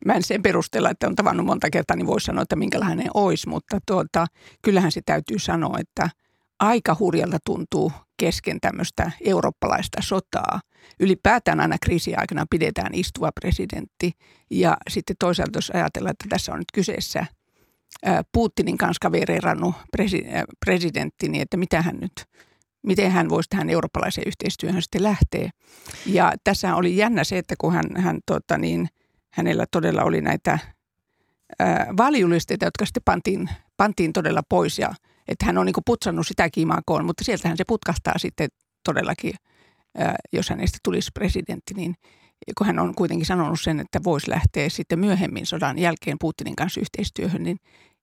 mä 0.05 0.13
en 0.13 0.23
sen 0.23 0.43
perusteella, 0.43 0.91
että 0.91 1.07
on 1.07 1.17
tavannut 1.17 1.47
monta 1.47 1.71
kertaa, 1.71 1.97
niin 1.97 2.07
voisi 2.07 2.25
sanoa, 2.25 2.43
että 2.43 2.57
minkälainen 2.57 3.07
olisi, 3.15 3.49
mutta 3.49 3.79
tuota, 3.87 4.27
kyllähän 4.63 4.93
se 4.93 5.01
täytyy 5.07 5.39
sanoa, 5.39 5.79
että 5.79 6.11
aika 6.59 6.97
hurjalta 6.99 7.39
tuntuu 7.45 7.93
kesken 8.17 8.61
tämmöistä 8.61 9.11
eurooppalaista 9.21 10.03
sotaa. 10.03 10.61
Ylipäätään 11.01 11.61
aina 11.61 11.77
kriisiaikana 11.83 12.47
pidetään 12.51 12.95
istuva 12.95 13.31
presidentti 13.41 14.13
ja 14.51 14.77
sitten 14.91 15.17
toisaalta 15.19 15.57
jos 15.59 15.71
ajatellaan, 15.71 16.11
että 16.11 16.27
tässä 16.29 16.53
on 16.53 16.59
nyt 16.59 16.73
kyseessä 16.75 17.27
Putinin 18.33 18.79
kanssa 18.79 18.99
kavereerannut 19.03 19.75
presidentti, 20.61 21.29
niin 21.29 21.43
että 21.43 21.57
mitä 21.57 21.83
hän 21.83 21.97
nyt, 22.01 22.13
miten 22.87 23.11
hän 23.11 23.29
voisi 23.29 23.49
tähän 23.49 23.71
eurooppalaiseen 23.71 24.29
yhteistyöhön 24.29 24.83
sitten 24.83 25.03
lähteä. 25.03 25.51
Ja 26.07 26.33
tässä 26.45 26.75
oli 26.75 26.97
jännä 26.97 27.25
se, 27.25 27.39
että 27.39 27.55
kun 27.59 27.73
hän, 27.73 27.85
hän 27.97 28.19
tota 28.27 28.59
niin, 28.59 28.89
hänellä 29.33 29.67
todella 29.71 30.03
oli 30.03 30.21
näitä 30.21 30.59
valjulisteita, 31.97 32.65
jotka 32.65 32.87
sitten 32.87 33.03
pantiin, 33.05 33.51
pantiin 33.77 34.13
todella 34.13 34.43
pois 34.49 34.79
ja 34.79 34.91
että 35.29 35.47
hän 35.47 35.59
on 35.59 35.67
niin 35.67 35.75
putsannut 35.87 36.27
sitä 36.27 36.51
kiimaa 36.51 36.83
mutta 37.05 37.25
sieltähän 37.25 37.57
se 37.57 37.65
putkahtaa 37.65 38.19
sitten 38.19 38.49
todellakin, 38.85 39.35
jos 40.33 40.51
hänestä 40.51 40.79
tulisi 40.85 41.11
presidentti, 41.15 41.75
niin 41.75 41.95
kun 42.59 42.67
hän 42.67 42.79
on 42.79 42.95
kuitenkin 42.95 43.27
sanonut 43.27 43.61
sen, 43.61 43.81
että 43.81 44.05
voisi 44.05 44.31
lähteä 44.31 44.69
sitten 44.69 44.99
myöhemmin 44.99 45.47
sodan 45.47 45.79
jälkeen 45.79 46.17
Putinin 46.21 46.57
kanssa 46.57 46.81
yhteistyöhön, 46.81 47.43
niin 47.43 47.57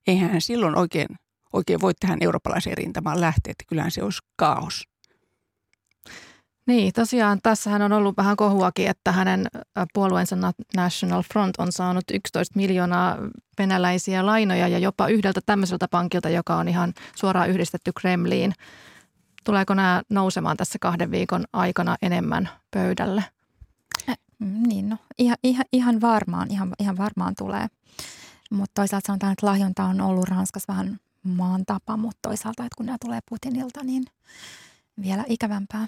eihän 0.06 0.30
hän 0.30 0.40
silloin 0.40 0.78
oikein, 0.78 1.08
oikein 1.52 1.80
voi 1.80 1.92
tähän 1.94 2.18
eurooppalaiseen 2.20 2.76
rintamaan 2.76 3.20
lähteä, 3.20 3.50
että 3.50 3.64
kyllähän 3.68 3.90
se 3.90 4.02
olisi 4.02 4.18
kaos. 4.36 4.82
Niin, 6.66 6.92
tosiaan 6.92 7.38
tässähän 7.42 7.82
on 7.82 7.92
ollut 7.92 8.16
vähän 8.16 8.36
kohuakin, 8.36 8.88
että 8.88 9.12
hänen 9.12 9.46
puolueensa 9.94 10.36
National 10.76 11.22
Front 11.22 11.54
on 11.58 11.72
saanut 11.72 12.04
11 12.12 12.52
miljoonaa 12.56 13.18
venäläisiä 13.58 14.26
lainoja 14.26 14.68
ja 14.68 14.78
jopa 14.78 15.08
yhdeltä 15.08 15.40
tämmöiseltä 15.46 15.88
pankilta, 15.88 16.28
joka 16.28 16.56
on 16.56 16.68
ihan 16.68 16.94
suoraan 17.14 17.50
yhdistetty 17.50 17.92
Kremliin. 17.92 18.52
Tuleeko 19.44 19.74
nämä 19.74 20.02
nousemaan 20.08 20.56
tässä 20.56 20.78
kahden 20.80 21.10
viikon 21.10 21.44
aikana 21.52 21.96
enemmän 22.02 22.48
pöydälle? 22.70 23.24
Niin, 24.38 24.88
no 24.88 24.96
ihan, 25.18 25.36
ihan, 25.42 25.64
ihan 25.72 26.00
varmaan, 26.00 26.50
ihan, 26.50 26.72
ihan 26.78 26.96
varmaan 26.96 27.34
tulee. 27.38 27.66
Mutta 28.50 28.72
toisaalta 28.74 29.06
sanotaan, 29.06 29.32
että 29.32 29.46
lahjonta 29.46 29.84
on 29.84 30.00
ollut 30.00 30.28
Ranskassa 30.28 30.72
vähän 30.72 30.98
maan 31.22 31.64
tapa, 31.66 31.96
mutta 31.96 32.18
toisaalta, 32.28 32.64
että 32.64 32.76
kun 32.76 32.86
nämä 32.86 32.98
tulee 33.04 33.20
Putinilta, 33.28 33.84
niin 33.84 34.04
vielä 35.02 35.24
ikävämpää. 35.28 35.86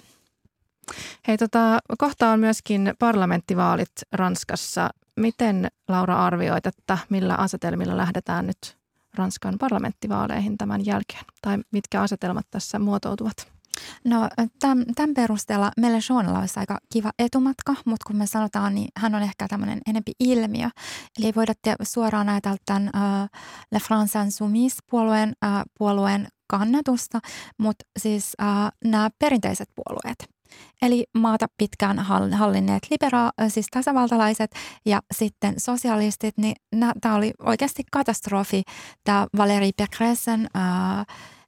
Hei, 1.27 1.37
tota, 1.37 1.79
kohta 1.97 2.29
on 2.29 2.39
myöskin 2.39 2.93
parlamenttivaalit 2.99 3.91
Ranskassa. 4.11 4.89
Miten 5.15 5.67
Laura 5.87 6.25
arvioit, 6.25 6.65
että 6.65 6.97
millä 7.09 7.35
asetelmilla 7.35 7.97
lähdetään 7.97 8.47
nyt 8.47 8.77
Ranskan 9.15 9.57
parlamenttivaaleihin 9.57 10.57
tämän 10.57 10.85
jälkeen? 10.85 11.25
Tai 11.41 11.57
mitkä 11.71 12.01
asetelmat 12.01 12.45
tässä 12.51 12.79
muotoutuvat? 12.79 13.57
No 14.03 14.29
tämän, 14.59 14.85
tämän 14.95 15.13
perusteella 15.13 15.71
Mélenchonilla 15.81 16.39
olisi 16.39 16.59
aika 16.59 16.77
kiva 16.93 17.11
etumatka, 17.19 17.75
mutta 17.85 18.03
kun 18.07 18.15
me 18.15 18.27
sanotaan, 18.27 18.75
niin 18.75 18.87
hän 18.97 19.15
on 19.15 19.21
ehkä 19.23 19.47
tämmöinen 19.47 19.81
enempi 19.87 20.11
ilmiö. 20.19 20.69
Eli 21.19 21.31
voida 21.35 21.53
suoraan 21.83 22.29
ajatella 22.29 22.57
tämän 22.65 22.89
uh, 22.95 23.29
Le 23.71 23.79
France 23.79 24.19
Insoumise-puolueen 24.19 25.29
uh, 25.29 25.61
puolueen 25.77 26.27
kannatusta, 26.47 27.19
mutta 27.57 27.85
siis 27.99 28.33
uh, 28.41 28.89
nämä 28.89 29.09
perinteiset 29.19 29.69
puolueet– 29.75 30.17
Eli 30.81 31.05
maata 31.17 31.45
pitkään 31.57 31.99
hallinneet 32.33 32.83
libera- 32.89 33.49
siis 33.49 33.67
tasavaltalaiset 33.71 34.51
ja 34.85 35.01
sitten 35.13 35.53
sosialistit, 35.57 36.37
niin 36.37 36.55
tämä 37.01 37.15
oli 37.15 37.33
oikeasti 37.39 37.83
katastrofi. 37.91 38.63
Tämä 39.03 39.27
Valérie 39.37 39.71
Pécressen 39.81 40.47
äh, 40.55 41.05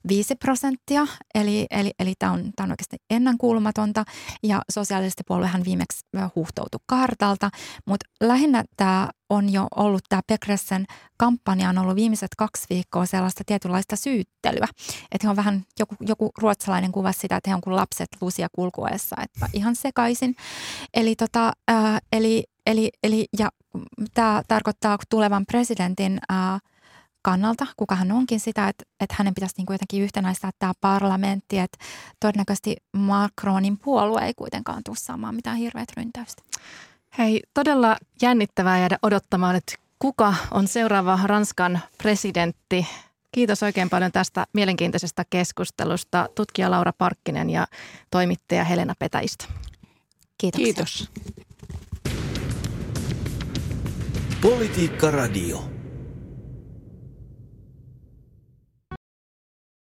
5 0.08 0.36
prosenttia, 0.36 1.08
eli, 1.36 1.66
eli, 1.72 1.92
eli 2.00 2.14
tämä 2.20 2.32
on, 2.32 2.40
on 2.40 2.72
oikeasti 2.72 2.98
ennenkuulumatonta. 3.10 4.04
Ja 4.44 4.62
sosialistipuoluehan 4.72 5.66
viimeksi 5.66 6.00
huuhtoutui 6.36 6.80
kartalta, 6.86 7.50
mutta 7.86 8.06
lähinnä 8.22 8.64
tämä 8.78 9.10
on 9.30 9.54
jo 9.54 9.68
ollut, 9.76 10.02
tämä 10.10 10.22
Pekressen 10.28 10.86
kampanja 11.18 11.70
on 11.70 11.78
ollut 11.78 11.96
viimeiset 11.96 12.30
kaksi 12.38 12.66
viikkoa 12.70 13.06
sellaista 13.06 13.44
tietynlaista 13.46 13.96
syyttelyä. 13.96 14.68
Että 15.12 15.28
he 15.28 15.30
on 15.30 15.36
vähän, 15.36 15.66
joku, 15.80 15.96
joku 16.00 16.32
ruotsalainen 16.38 16.92
kuva 16.92 17.12
sitä, 17.12 17.36
että 17.36 17.50
he 17.50 17.56
on 17.56 17.62
kuin 17.62 17.76
lapset 17.76 18.08
lusia 18.22 18.48
kulkuessa, 18.52 19.16
että 19.24 19.50
ihan 19.54 19.76
sekaisin. 19.76 20.36
Eli, 20.94 21.16
tota, 21.16 21.52
eli, 22.12 22.44
eli, 22.66 22.90
eli 23.04 23.26
ja 23.40 23.50
tämä 24.14 24.42
tarkoittaa 24.48 24.98
tulevan 25.10 25.46
presidentin 25.46 26.20
äh, 26.32 26.62
kannalta, 27.22 27.68
kuka 27.78 27.96
hän 27.96 28.12
onkin 28.12 28.40
sitä, 28.40 28.68
että, 28.68 28.84
että 29.00 29.16
hänen 29.18 29.34
pitäisi 29.34 29.56
niin 29.58 29.66
kuin 29.66 29.74
jotenkin 29.74 30.04
yhtenäistää 30.04 30.52
tämä 30.60 30.74
parlamentti, 30.82 31.60
että 31.60 31.78
todennäköisesti 32.20 32.78
Macronin 32.94 33.78
puolue 33.78 34.22
ei 34.22 34.34
kuitenkaan 34.34 34.82
tule 34.86 34.96
saamaan 35.00 35.36
mitään 35.36 35.58
hirveät 35.58 35.90
ryntäystä. 35.98 36.44
Hei, 37.18 37.42
todella 37.54 37.98
jännittävää 38.22 38.80
jäädä 38.80 38.98
odottamaan, 39.02 39.56
että 39.56 39.74
kuka 40.00 40.34
on 40.52 40.68
seuraava 40.68 41.20
Ranskan 41.24 41.80
presidentti. 41.98 42.88
Kiitos 43.32 43.64
oikein 43.64 43.90
paljon 43.90 44.12
tästä 44.12 44.46
mielenkiintoisesta 44.54 45.24
keskustelusta 45.30 46.30
tutkija 46.36 46.72
Laura 46.72 46.94
Parkkinen 46.94 47.50
ja 47.50 47.68
toimittaja 48.12 48.64
Helena 48.64 48.94
Petäistä. 49.00 49.46
Kiitoksia. 50.38 50.74
Kiitos. 50.74 51.10
Politiikka 54.42 55.12
Radio. 55.12 55.79